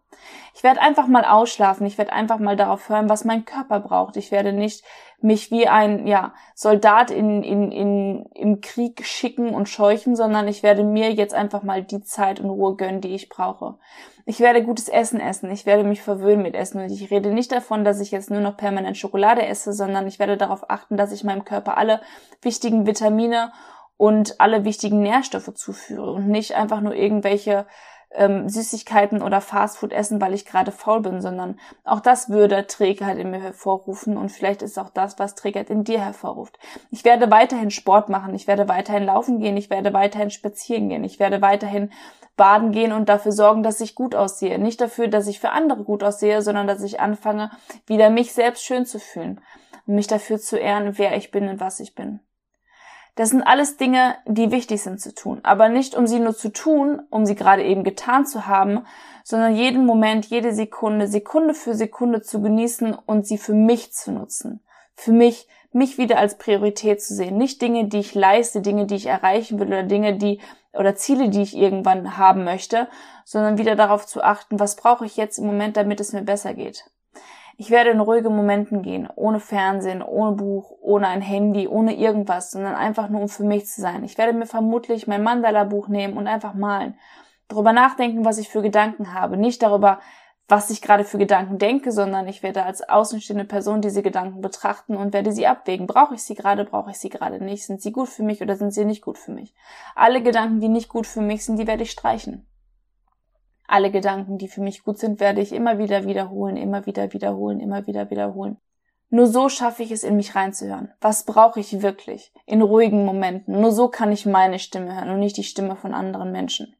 Ich 0.53 0.63
werde 0.63 0.81
einfach 0.81 1.07
mal 1.07 1.25
ausschlafen. 1.25 1.87
Ich 1.87 1.97
werde 1.97 2.13
einfach 2.13 2.37
mal 2.37 2.55
darauf 2.55 2.87
hören, 2.89 3.09
was 3.09 3.25
mein 3.25 3.45
Körper 3.45 3.79
braucht. 3.79 4.15
Ich 4.17 4.31
werde 4.31 4.53
nicht 4.53 4.83
mich 5.19 5.49
wie 5.49 5.67
ein 5.67 6.05
ja, 6.05 6.33
Soldat 6.53 7.09
in, 7.09 7.41
in, 7.43 7.71
in, 7.71 8.25
im 8.35 8.61
Krieg 8.61 9.03
schicken 9.03 9.49
und 9.49 9.67
scheuchen, 9.67 10.15
sondern 10.15 10.47
ich 10.47 10.61
werde 10.61 10.83
mir 10.83 11.11
jetzt 11.11 11.33
einfach 11.33 11.63
mal 11.63 11.83
die 11.83 12.03
Zeit 12.03 12.39
und 12.39 12.49
Ruhe 12.49 12.75
gönnen, 12.75 13.01
die 13.01 13.15
ich 13.15 13.27
brauche. 13.27 13.77
Ich 14.25 14.39
werde 14.39 14.63
gutes 14.63 14.89
Essen 14.89 15.19
essen, 15.19 15.49
ich 15.49 15.65
werde 15.65 15.83
mich 15.83 16.01
verwöhnen 16.01 16.43
mit 16.43 16.53
Essen 16.53 16.81
und 16.81 16.91
ich 16.91 17.09
rede 17.09 17.31
nicht 17.31 17.51
davon, 17.51 17.83
dass 17.83 17.99
ich 17.99 18.11
jetzt 18.11 18.29
nur 18.29 18.41
noch 18.41 18.57
permanent 18.57 18.97
Schokolade 18.97 19.45
esse, 19.45 19.73
sondern 19.73 20.05
ich 20.05 20.19
werde 20.19 20.37
darauf 20.37 20.69
achten, 20.69 20.97
dass 20.97 21.11
ich 21.11 21.23
meinem 21.23 21.45
Körper 21.45 21.77
alle 21.77 22.01
wichtigen 22.41 22.85
Vitamine 22.85 23.51
und 23.95 24.39
alle 24.39 24.65
wichtigen 24.65 25.01
Nährstoffe 25.01 25.53
zuführe 25.55 26.11
und 26.11 26.27
nicht 26.27 26.55
einfach 26.55 26.81
nur 26.81 26.93
irgendwelche 26.93 27.65
ähm, 28.11 28.49
Süßigkeiten 28.49 29.21
oder 29.21 29.41
Fastfood 29.41 29.91
essen, 29.93 30.21
weil 30.21 30.33
ich 30.33 30.45
gerade 30.45 30.71
faul 30.71 31.01
bin, 31.01 31.21
sondern 31.21 31.59
auch 31.83 31.99
das 31.99 32.29
würde 32.29 32.67
Trägheit 32.67 33.17
in 33.17 33.31
mir 33.31 33.41
hervorrufen 33.41 34.17
und 34.17 34.31
vielleicht 34.31 34.61
ist 34.61 34.79
auch 34.79 34.89
das, 34.89 35.19
was 35.19 35.35
Trägheit 35.35 35.69
in 35.69 35.83
dir 35.83 35.99
hervorruft. 35.99 36.57
Ich 36.89 37.03
werde 37.03 37.29
weiterhin 37.31 37.71
Sport 37.71 38.09
machen, 38.09 38.33
ich 38.33 38.47
werde 38.47 38.69
weiterhin 38.69 39.03
laufen 39.03 39.39
gehen, 39.39 39.57
ich 39.57 39.69
werde 39.69 39.93
weiterhin 39.93 40.29
spazieren 40.29 40.89
gehen, 40.89 41.03
ich 41.03 41.19
werde 41.19 41.41
weiterhin 41.41 41.91
baden 42.37 42.71
gehen 42.71 42.93
und 42.93 43.09
dafür 43.09 43.31
sorgen, 43.31 43.63
dass 43.63 43.81
ich 43.81 43.95
gut 43.95 44.15
aussehe. 44.15 44.59
Nicht 44.59 44.79
dafür, 44.79 45.07
dass 45.07 45.27
ich 45.27 45.39
für 45.39 45.49
andere 45.49 45.83
gut 45.83 46.03
aussehe, 46.03 46.41
sondern 46.41 46.67
dass 46.67 46.83
ich 46.83 46.99
anfange, 46.99 47.49
wieder 47.87 48.09
mich 48.09 48.31
selbst 48.31 48.63
schön 48.63 48.85
zu 48.85 48.99
fühlen 48.99 49.41
und 49.87 49.95
mich 49.95 50.07
dafür 50.07 50.39
zu 50.39 50.57
ehren, 50.57 50.97
wer 50.97 51.17
ich 51.17 51.31
bin 51.31 51.49
und 51.49 51.59
was 51.59 51.79
ich 51.79 51.95
bin. 51.95 52.19
Das 53.17 53.31
sind 53.31 53.41
alles 53.41 53.77
Dinge, 53.77 54.15
die 54.27 54.51
wichtig 54.51 54.83
sind 54.83 55.01
zu 55.01 55.11
tun. 55.11 55.39
Aber 55.41 55.69
nicht, 55.69 55.95
um 55.95 56.05
sie 56.05 56.19
nur 56.19 56.35
zu 56.35 56.49
tun, 56.49 57.01
um 57.09 57.25
sie 57.25 57.33
gerade 57.33 57.63
eben 57.63 57.83
getan 57.83 58.27
zu 58.27 58.45
haben, 58.45 58.85
sondern 59.23 59.55
jeden 59.55 59.87
Moment, 59.87 60.27
jede 60.27 60.53
Sekunde, 60.53 61.07
Sekunde 61.07 61.55
für 61.55 61.73
Sekunde 61.73 62.21
zu 62.21 62.43
genießen 62.43 62.93
und 62.93 63.25
sie 63.25 63.39
für 63.39 63.55
mich 63.55 63.91
zu 63.91 64.11
nutzen. 64.11 64.63
Für 64.93 65.11
mich, 65.11 65.47
mich 65.71 65.97
wieder 65.97 66.19
als 66.19 66.37
Priorität 66.37 67.01
zu 67.01 67.15
sehen. 67.15 67.37
Nicht 67.37 67.59
Dinge, 67.59 67.85
die 67.87 67.97
ich 67.97 68.13
leiste, 68.13 68.61
Dinge, 68.61 68.85
die 68.85 68.95
ich 68.95 69.07
erreichen 69.07 69.59
will 69.59 69.67
oder 69.67 69.83
Dinge, 69.83 70.15
die, 70.19 70.39
oder 70.73 70.95
Ziele, 70.95 71.29
die 71.29 71.41
ich 71.41 71.57
irgendwann 71.57 72.19
haben 72.19 72.43
möchte, 72.43 72.87
sondern 73.25 73.57
wieder 73.57 73.75
darauf 73.75 74.05
zu 74.05 74.23
achten, 74.23 74.59
was 74.59 74.75
brauche 74.75 75.07
ich 75.07 75.17
jetzt 75.17 75.39
im 75.39 75.47
Moment, 75.47 75.75
damit 75.75 75.99
es 75.99 76.13
mir 76.13 76.21
besser 76.21 76.53
geht. 76.53 76.85
Ich 77.59 77.71
werde 77.71 77.89
in 77.89 77.99
ruhige 77.99 78.29
Momenten 78.29 78.83
gehen, 78.83 79.09
ohne 79.15 79.39
Fernsehen, 79.39 80.03
ohne 80.03 80.33
Buch, 80.33 80.77
ohne 80.79 81.07
ein 81.07 81.21
Handy, 81.21 81.67
ohne 81.67 81.95
irgendwas, 81.95 82.51
sondern 82.51 82.75
einfach 82.75 83.09
nur 83.09 83.21
um 83.21 83.29
für 83.29 83.43
mich 83.43 83.65
zu 83.65 83.81
sein. 83.81 84.03
Ich 84.03 84.19
werde 84.19 84.33
mir 84.33 84.45
vermutlich 84.45 85.07
mein 85.07 85.23
Mandala-Buch 85.23 85.87
nehmen 85.87 86.17
und 86.17 86.27
einfach 86.27 86.53
malen. 86.53 86.99
Darüber 87.47 87.73
nachdenken, 87.73 88.25
was 88.25 88.37
ich 88.37 88.49
für 88.49 88.61
Gedanken 88.61 89.15
habe. 89.15 89.37
Nicht 89.37 89.63
darüber, 89.63 89.99
was 90.47 90.69
ich 90.69 90.83
gerade 90.83 91.03
für 91.03 91.17
Gedanken 91.17 91.57
denke, 91.57 91.91
sondern 91.91 92.27
ich 92.27 92.43
werde 92.43 92.63
als 92.63 92.87
außenstehende 92.87 93.45
Person 93.45 93.81
diese 93.81 94.03
Gedanken 94.03 94.41
betrachten 94.41 94.95
und 94.95 95.11
werde 95.11 95.31
sie 95.31 95.47
abwägen. 95.47 95.87
Brauche 95.87 96.13
ich 96.13 96.21
sie 96.21 96.35
gerade, 96.35 96.63
brauche 96.63 96.91
ich 96.91 96.99
sie 96.99 97.09
gerade 97.09 97.43
nicht? 97.43 97.65
Sind 97.65 97.81
sie 97.81 97.91
gut 97.91 98.07
für 98.09 98.23
mich 98.23 98.39
oder 98.43 98.55
sind 98.55 98.71
sie 98.71 98.85
nicht 98.85 99.01
gut 99.01 99.17
für 99.17 99.31
mich? 99.31 99.55
Alle 99.95 100.21
Gedanken, 100.21 100.61
die 100.61 100.69
nicht 100.69 100.89
gut 100.89 101.07
für 101.07 101.21
mich 101.21 101.43
sind, 101.43 101.57
die 101.57 101.65
werde 101.65 101.81
ich 101.81 101.91
streichen. 101.91 102.47
Alle 103.67 103.91
Gedanken, 103.91 104.37
die 104.37 104.47
für 104.47 104.61
mich 104.61 104.83
gut 104.83 104.97
sind, 104.97 105.19
werde 105.19 105.41
ich 105.41 105.51
immer 105.51 105.77
wieder 105.77 106.05
wiederholen, 106.05 106.55
immer 106.55 106.85
wieder 106.85 107.11
wiederholen, 107.13 107.59
immer 107.59 107.85
wieder 107.85 108.09
wiederholen. 108.09 108.57
Nur 109.09 109.27
so 109.27 109.47
schaffe 109.49 109.83
ich 109.83 109.91
es, 109.91 110.03
in 110.03 110.15
mich 110.15 110.35
reinzuhören. 110.35 110.91
Was 110.99 111.23
brauche 111.23 111.59
ich 111.59 111.81
wirklich? 111.81 112.33
In 112.45 112.61
ruhigen 112.61 113.05
Momenten. 113.05 113.59
Nur 113.59 113.71
so 113.71 113.87
kann 113.87 114.11
ich 114.11 114.25
meine 114.25 114.59
Stimme 114.59 114.95
hören 114.95 115.09
und 115.09 115.19
nicht 115.19 115.37
die 115.37 115.43
Stimme 115.43 115.75
von 115.75 115.93
anderen 115.93 116.31
Menschen. 116.31 116.75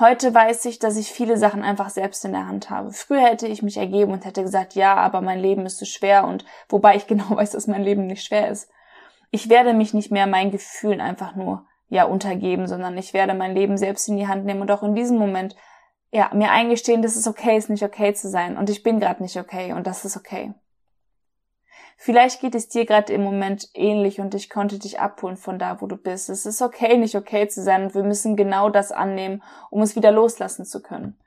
Heute 0.00 0.32
weiß 0.32 0.64
ich, 0.66 0.78
dass 0.78 0.96
ich 0.96 1.12
viele 1.12 1.36
Sachen 1.36 1.64
einfach 1.64 1.90
selbst 1.90 2.24
in 2.24 2.30
der 2.30 2.46
Hand 2.46 2.70
habe. 2.70 2.92
Früher 2.92 3.22
hätte 3.22 3.48
ich 3.48 3.62
mich 3.62 3.76
ergeben 3.76 4.12
und 4.12 4.24
hätte 4.24 4.42
gesagt, 4.42 4.74
ja, 4.74 4.94
aber 4.94 5.20
mein 5.20 5.40
Leben 5.40 5.66
ist 5.66 5.78
so 5.78 5.84
schwer 5.84 6.24
und 6.24 6.44
wobei 6.68 6.94
ich 6.94 7.08
genau 7.08 7.30
weiß, 7.30 7.50
dass 7.50 7.66
mein 7.66 7.82
Leben 7.82 8.06
nicht 8.06 8.24
schwer 8.24 8.48
ist. 8.48 8.70
Ich 9.30 9.48
werde 9.48 9.74
mich 9.74 9.94
nicht 9.94 10.12
mehr 10.12 10.26
meinen 10.26 10.52
Gefühlen 10.52 11.00
einfach 11.00 11.34
nur 11.34 11.66
ja 11.88 12.04
untergeben, 12.04 12.66
sondern 12.68 12.96
ich 12.96 13.12
werde 13.12 13.34
mein 13.34 13.54
Leben 13.54 13.76
selbst 13.76 14.08
in 14.08 14.16
die 14.16 14.28
Hand 14.28 14.44
nehmen 14.44 14.60
und 14.60 14.70
auch 14.70 14.82
in 14.82 14.94
diesem 14.94 15.18
Moment 15.18 15.56
ja, 16.10 16.30
mir 16.32 16.50
eingestehen, 16.50 17.02
dass 17.02 17.16
es 17.16 17.26
okay 17.26 17.56
ist, 17.56 17.70
nicht 17.70 17.82
okay 17.82 18.14
zu 18.14 18.28
sein. 18.28 18.56
Und 18.56 18.70
ich 18.70 18.82
bin 18.82 19.00
gerade 19.00 19.22
nicht 19.22 19.36
okay 19.36 19.72
und 19.72 19.86
das 19.86 20.04
ist 20.04 20.16
okay. 20.16 20.54
Vielleicht 22.00 22.40
geht 22.40 22.54
es 22.54 22.68
dir 22.68 22.86
gerade 22.86 23.12
im 23.12 23.24
Moment 23.24 23.68
ähnlich 23.74 24.20
und 24.20 24.32
ich 24.34 24.48
konnte 24.48 24.78
dich 24.78 25.00
abholen 25.00 25.36
von 25.36 25.58
da, 25.58 25.80
wo 25.80 25.86
du 25.88 25.96
bist. 25.96 26.30
Es 26.30 26.46
ist 26.46 26.62
okay, 26.62 26.96
nicht 26.96 27.16
okay 27.16 27.48
zu 27.48 27.60
sein 27.60 27.82
und 27.82 27.94
wir 27.94 28.04
müssen 28.04 28.36
genau 28.36 28.70
das 28.70 28.92
annehmen, 28.92 29.42
um 29.70 29.82
es 29.82 29.96
wieder 29.96 30.12
loslassen 30.12 30.64
zu 30.64 30.80
können. 30.80 31.18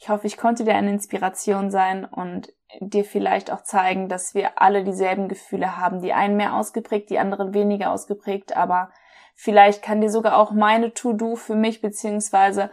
Ich 0.00 0.08
hoffe, 0.08 0.26
ich 0.26 0.38
konnte 0.38 0.64
dir 0.64 0.74
eine 0.74 0.90
Inspiration 0.90 1.70
sein 1.70 2.06
und 2.06 2.52
dir 2.80 3.04
vielleicht 3.04 3.52
auch 3.52 3.62
zeigen, 3.62 4.08
dass 4.08 4.34
wir 4.34 4.60
alle 4.60 4.82
dieselben 4.82 5.28
Gefühle 5.28 5.76
haben. 5.76 6.00
Die 6.00 6.14
einen 6.14 6.36
mehr 6.36 6.56
ausgeprägt, 6.56 7.10
die 7.10 7.18
anderen 7.18 7.52
weniger 7.52 7.92
ausgeprägt, 7.92 8.56
aber 8.56 8.90
vielleicht 9.34 9.82
kann 9.82 10.00
dir 10.00 10.10
sogar 10.10 10.38
auch 10.38 10.52
meine 10.52 10.94
To-Do 10.94 11.36
für 11.36 11.54
mich 11.54 11.82
beziehungsweise 11.82 12.70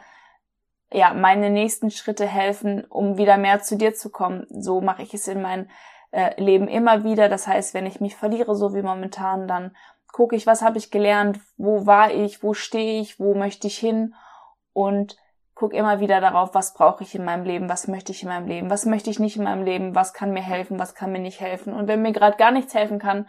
ja, 0.91 1.13
meine 1.13 1.49
nächsten 1.49 1.91
Schritte 1.91 2.25
helfen, 2.25 2.83
um 2.85 3.17
wieder 3.17 3.37
mehr 3.37 3.61
zu 3.61 3.77
dir 3.77 3.93
zu 3.93 4.09
kommen. 4.09 4.47
So 4.49 4.81
mache 4.81 5.03
ich 5.03 5.13
es 5.13 5.27
in 5.27 5.41
meinem 5.41 5.69
äh, 6.11 6.41
Leben 6.41 6.67
immer 6.67 7.03
wieder. 7.03 7.29
Das 7.29 7.47
heißt, 7.47 7.73
wenn 7.73 7.85
ich 7.85 8.01
mich 8.01 8.15
verliere, 8.15 8.55
so 8.55 8.73
wie 8.73 8.81
momentan, 8.81 9.47
dann 9.47 9.75
gucke 10.11 10.35
ich, 10.35 10.47
was 10.47 10.61
habe 10.61 10.77
ich 10.77 10.89
gelernt, 10.89 11.39
wo 11.57 11.85
war 11.85 12.11
ich, 12.11 12.41
wo 12.41 12.53
stehe 12.53 12.99
ich, 13.01 13.19
wo 13.19 13.35
möchte 13.35 13.67
ich 13.67 13.77
hin 13.77 14.15
und 14.73 15.17
gucke 15.53 15.75
immer 15.75 15.99
wieder 15.99 16.21
darauf, 16.21 16.55
was 16.55 16.73
brauche 16.73 17.03
ich 17.03 17.13
in 17.13 17.25
meinem 17.25 17.43
Leben, 17.43 17.69
was 17.69 17.87
möchte 17.87 18.11
ich 18.11 18.23
in 18.23 18.29
meinem 18.29 18.47
Leben, 18.47 18.69
was 18.69 18.85
möchte 18.85 19.09
ich 19.09 19.19
nicht 19.19 19.35
in 19.35 19.43
meinem 19.43 19.63
Leben, 19.63 19.93
was 19.93 20.13
kann 20.13 20.31
mir 20.31 20.41
helfen, 20.41 20.79
was 20.79 20.95
kann 20.95 21.11
mir 21.11 21.19
nicht 21.19 21.41
helfen. 21.41 21.73
Und 21.73 21.87
wenn 21.87 22.01
mir 22.01 22.13
gerade 22.13 22.37
gar 22.37 22.51
nichts 22.51 22.73
helfen 22.73 22.97
kann, 22.97 23.27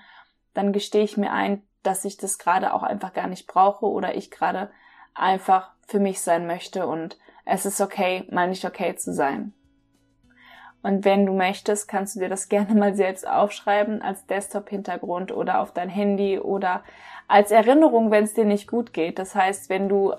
dann 0.54 0.72
gestehe 0.72 1.02
ich 1.02 1.16
mir 1.16 1.32
ein, 1.32 1.62
dass 1.82 2.04
ich 2.04 2.16
das 2.16 2.38
gerade 2.38 2.72
auch 2.72 2.82
einfach 2.82 3.12
gar 3.12 3.26
nicht 3.26 3.46
brauche 3.46 3.86
oder 3.86 4.14
ich 4.14 4.30
gerade 4.30 4.70
einfach 5.12 5.72
für 5.86 5.98
mich 5.98 6.20
sein 6.20 6.46
möchte 6.46 6.86
und 6.86 7.18
es 7.50 7.66
ist 7.66 7.80
okay, 7.80 8.24
mal 8.30 8.48
nicht 8.48 8.64
okay 8.64 8.94
zu 8.94 9.12
sein. 9.12 9.52
Und 10.82 11.04
wenn 11.04 11.26
du 11.26 11.34
möchtest, 11.34 11.88
kannst 11.88 12.16
du 12.16 12.20
dir 12.20 12.28
das 12.28 12.48
gerne 12.48 12.74
mal 12.74 12.94
selbst 12.94 13.28
aufschreiben 13.28 14.02
als 14.02 14.26
Desktop-Hintergrund 14.26 15.32
oder 15.32 15.60
auf 15.60 15.72
dein 15.72 15.88
Handy 15.88 16.38
oder 16.38 16.82
als 17.28 17.50
Erinnerung, 17.50 18.10
wenn 18.10 18.24
es 18.24 18.34
dir 18.34 18.44
nicht 18.44 18.68
gut 18.68 18.92
geht. 18.92 19.18
Das 19.18 19.34
heißt, 19.34 19.68
wenn 19.68 19.88
du 19.88 20.14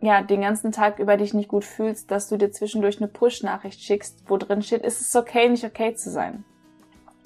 ja 0.00 0.22
den 0.22 0.40
ganzen 0.40 0.72
Tag 0.72 0.98
über 0.98 1.16
dich 1.16 1.34
nicht 1.34 1.48
gut 1.48 1.64
fühlst, 1.64 2.10
dass 2.10 2.28
du 2.28 2.36
dir 2.36 2.50
zwischendurch 2.50 2.98
eine 2.98 3.08
Push-Nachricht 3.08 3.80
schickst, 3.80 4.24
wo 4.26 4.36
drin 4.36 4.62
steht, 4.62 4.82
ist 4.82 5.00
es 5.00 5.14
okay, 5.14 5.48
nicht 5.48 5.64
okay 5.64 5.94
zu 5.94 6.10
sein. 6.10 6.44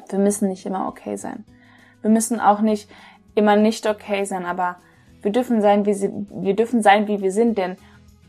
Wir 0.08 0.18
müssen 0.18 0.48
nicht 0.48 0.66
immer 0.66 0.86
okay 0.88 1.16
sein. 1.16 1.44
Wir 2.02 2.10
müssen 2.10 2.40
auch 2.40 2.60
nicht 2.60 2.90
immer 3.34 3.56
nicht 3.56 3.86
okay 3.86 4.24
sein, 4.24 4.44
aber 4.44 4.76
wir 5.22 5.32
dürfen 5.32 5.62
sein, 5.62 5.86
wie 5.86 5.94
sie, 5.94 6.10
wir 6.30 6.54
dürfen 6.54 6.82
sein, 6.82 7.08
wie 7.08 7.22
wir 7.22 7.32
sind, 7.32 7.56
denn 7.56 7.76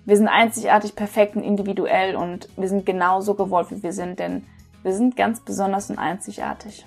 wir 0.06 0.18
sind 0.18 0.28
einzigartig, 0.28 0.96
perfekt 0.96 1.36
und 1.36 1.44
individuell 1.44 2.16
und 2.16 2.48
wir 2.56 2.70
sind 2.70 2.86
genauso 2.86 3.34
gewollt, 3.34 3.72
wie 3.72 3.84
wir 3.84 3.92
sind, 3.92 4.20
denn 4.20 4.46
wir 4.84 4.94
sind 4.94 5.18
ganz 5.18 5.40
besonders 5.40 5.90
und 5.90 5.98
einzigartig. 5.98 6.86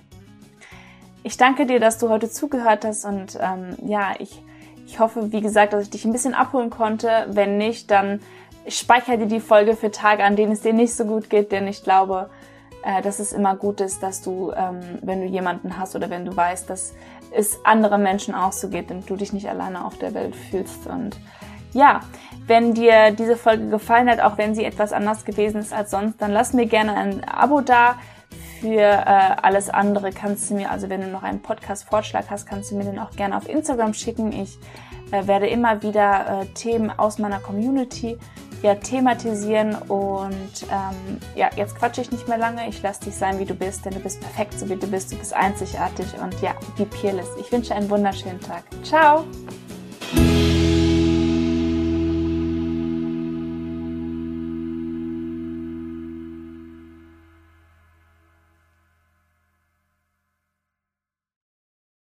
Ich 1.25 1.37
danke 1.37 1.67
dir, 1.67 1.81
dass 1.81 1.99
du 1.99 2.09
heute 2.09 2.31
zugehört 2.31 2.85
hast 2.85 3.05
und 3.05 3.39
ähm, 3.41 3.77
ja, 3.85 4.15
ich, 4.19 4.41
ich 4.87 5.01
hoffe, 5.01 5.33
wie 5.33 5.41
gesagt, 5.41 5.73
dass 5.73 5.85
ich 5.85 5.91
dich 5.91 6.05
ein 6.05 6.13
bisschen 6.13 6.35
abholen 6.35 6.71
konnte. 6.71 7.27
Wenn 7.29 7.59
nicht, 7.59 7.91
dann 7.91 8.21
speichere 8.69 9.19
dir 9.19 9.27
die 9.27 9.41
Folge 9.41 9.75
für 9.75 9.91
Tage, 9.91 10.23
an 10.23 10.37
denen 10.37 10.53
es 10.53 10.61
dir 10.61 10.73
nicht 10.73 10.95
so 10.95 11.05
gut 11.05 11.29
geht, 11.29 11.51
denn 11.51 11.67
ich 11.67 11.83
glaube, 11.83 12.31
äh, 12.85 13.03
dass 13.03 13.19
es 13.19 13.33
immer 13.33 13.57
gut 13.57 13.81
ist, 13.81 14.03
dass 14.03 14.23
du, 14.23 14.53
ähm, 14.53 14.81
wenn 15.03 15.21
du 15.21 15.27
jemanden 15.27 15.77
hast 15.77 15.97
oder 15.97 16.09
wenn 16.09 16.25
du 16.25 16.37
weißt, 16.37 16.71
dass 16.71 16.95
es 17.33 17.59
anderen 17.65 18.03
Menschen 18.03 18.35
auch 18.35 18.53
so 18.53 18.69
geht 18.69 18.91
und 18.91 19.11
du 19.11 19.17
dich 19.17 19.33
nicht 19.33 19.49
alleine 19.49 19.85
auf 19.85 19.99
der 19.99 20.15
Welt 20.15 20.37
fühlst 20.37 20.87
und 20.87 21.19
ja, 21.73 22.01
wenn 22.47 22.75
dir 22.75 23.11
diese 23.13 23.37
Folge 23.37 23.69
gefallen 23.69 24.09
hat, 24.09 24.21
auch 24.21 24.39
wenn 24.39 24.55
sie 24.55 24.65
etwas 24.65 24.93
anders 24.93 25.25
gewesen 25.25 25.61
ist 25.61 25.73
als 25.73 25.91
sonst, 25.91 26.21
dann 26.21 26.33
lass 26.33 26.53
mir 26.53 26.67
gerne 26.67 26.95
ein 26.95 27.25
Abo 27.25 27.61
da. 27.61 27.97
Für 28.61 28.81
äh, 28.81 29.37
alles 29.41 29.71
andere 29.71 30.11
kannst 30.11 30.51
du 30.51 30.55
mir, 30.55 30.71
also 30.71 30.89
wenn 30.89 31.01
du 31.01 31.07
noch 31.07 31.23
einen 31.23 31.41
Podcast-Vorschlag 31.41 32.25
hast, 32.29 32.47
kannst 32.47 32.73
du 32.73 32.77
mir 32.77 32.85
den 32.85 32.99
auch 32.99 33.13
gerne 33.13 33.37
auf 33.37 33.49
Instagram 33.49 33.95
schicken. 33.95 34.33
Ich 34.33 34.59
äh, 35.13 35.27
werde 35.29 35.47
immer 35.47 35.83
wieder 35.83 36.43
äh, 36.43 36.47
Themen 36.55 36.91
aus 36.91 37.19
meiner 37.19 37.39
Community 37.39 38.19
ja, 38.63 38.75
thematisieren 38.75 39.77
und 39.89 40.63
ähm, 40.71 41.21
ja, 41.37 41.49
jetzt 41.57 41.77
quatsche 41.77 42.01
ich 42.01 42.11
nicht 42.11 42.29
mehr 42.29 42.39
lange. 42.39 42.69
Ich 42.69 42.83
lasse 42.83 43.05
dich 43.05 43.15
sein, 43.15 43.39
wie 43.39 43.45
du 43.45 43.55
bist, 43.55 43.85
denn 43.85 43.95
du 43.95 44.01
bist 44.01 44.21
perfekt, 44.21 44.59
so 44.59 44.69
wie 44.69 44.77
du 44.77 44.87
bist. 44.87 45.13
Du 45.13 45.17
bist 45.17 45.35
einzigartig 45.35 46.07
und 46.23 46.41
ja, 46.41 46.55
be 46.77 46.87
peerless. 46.87 47.29
Ich 47.39 47.53
wünsche 47.53 47.75
einen 47.75 47.89
wunderschönen 47.89 48.41
Tag. 48.41 48.65
Ciao! 48.83 49.25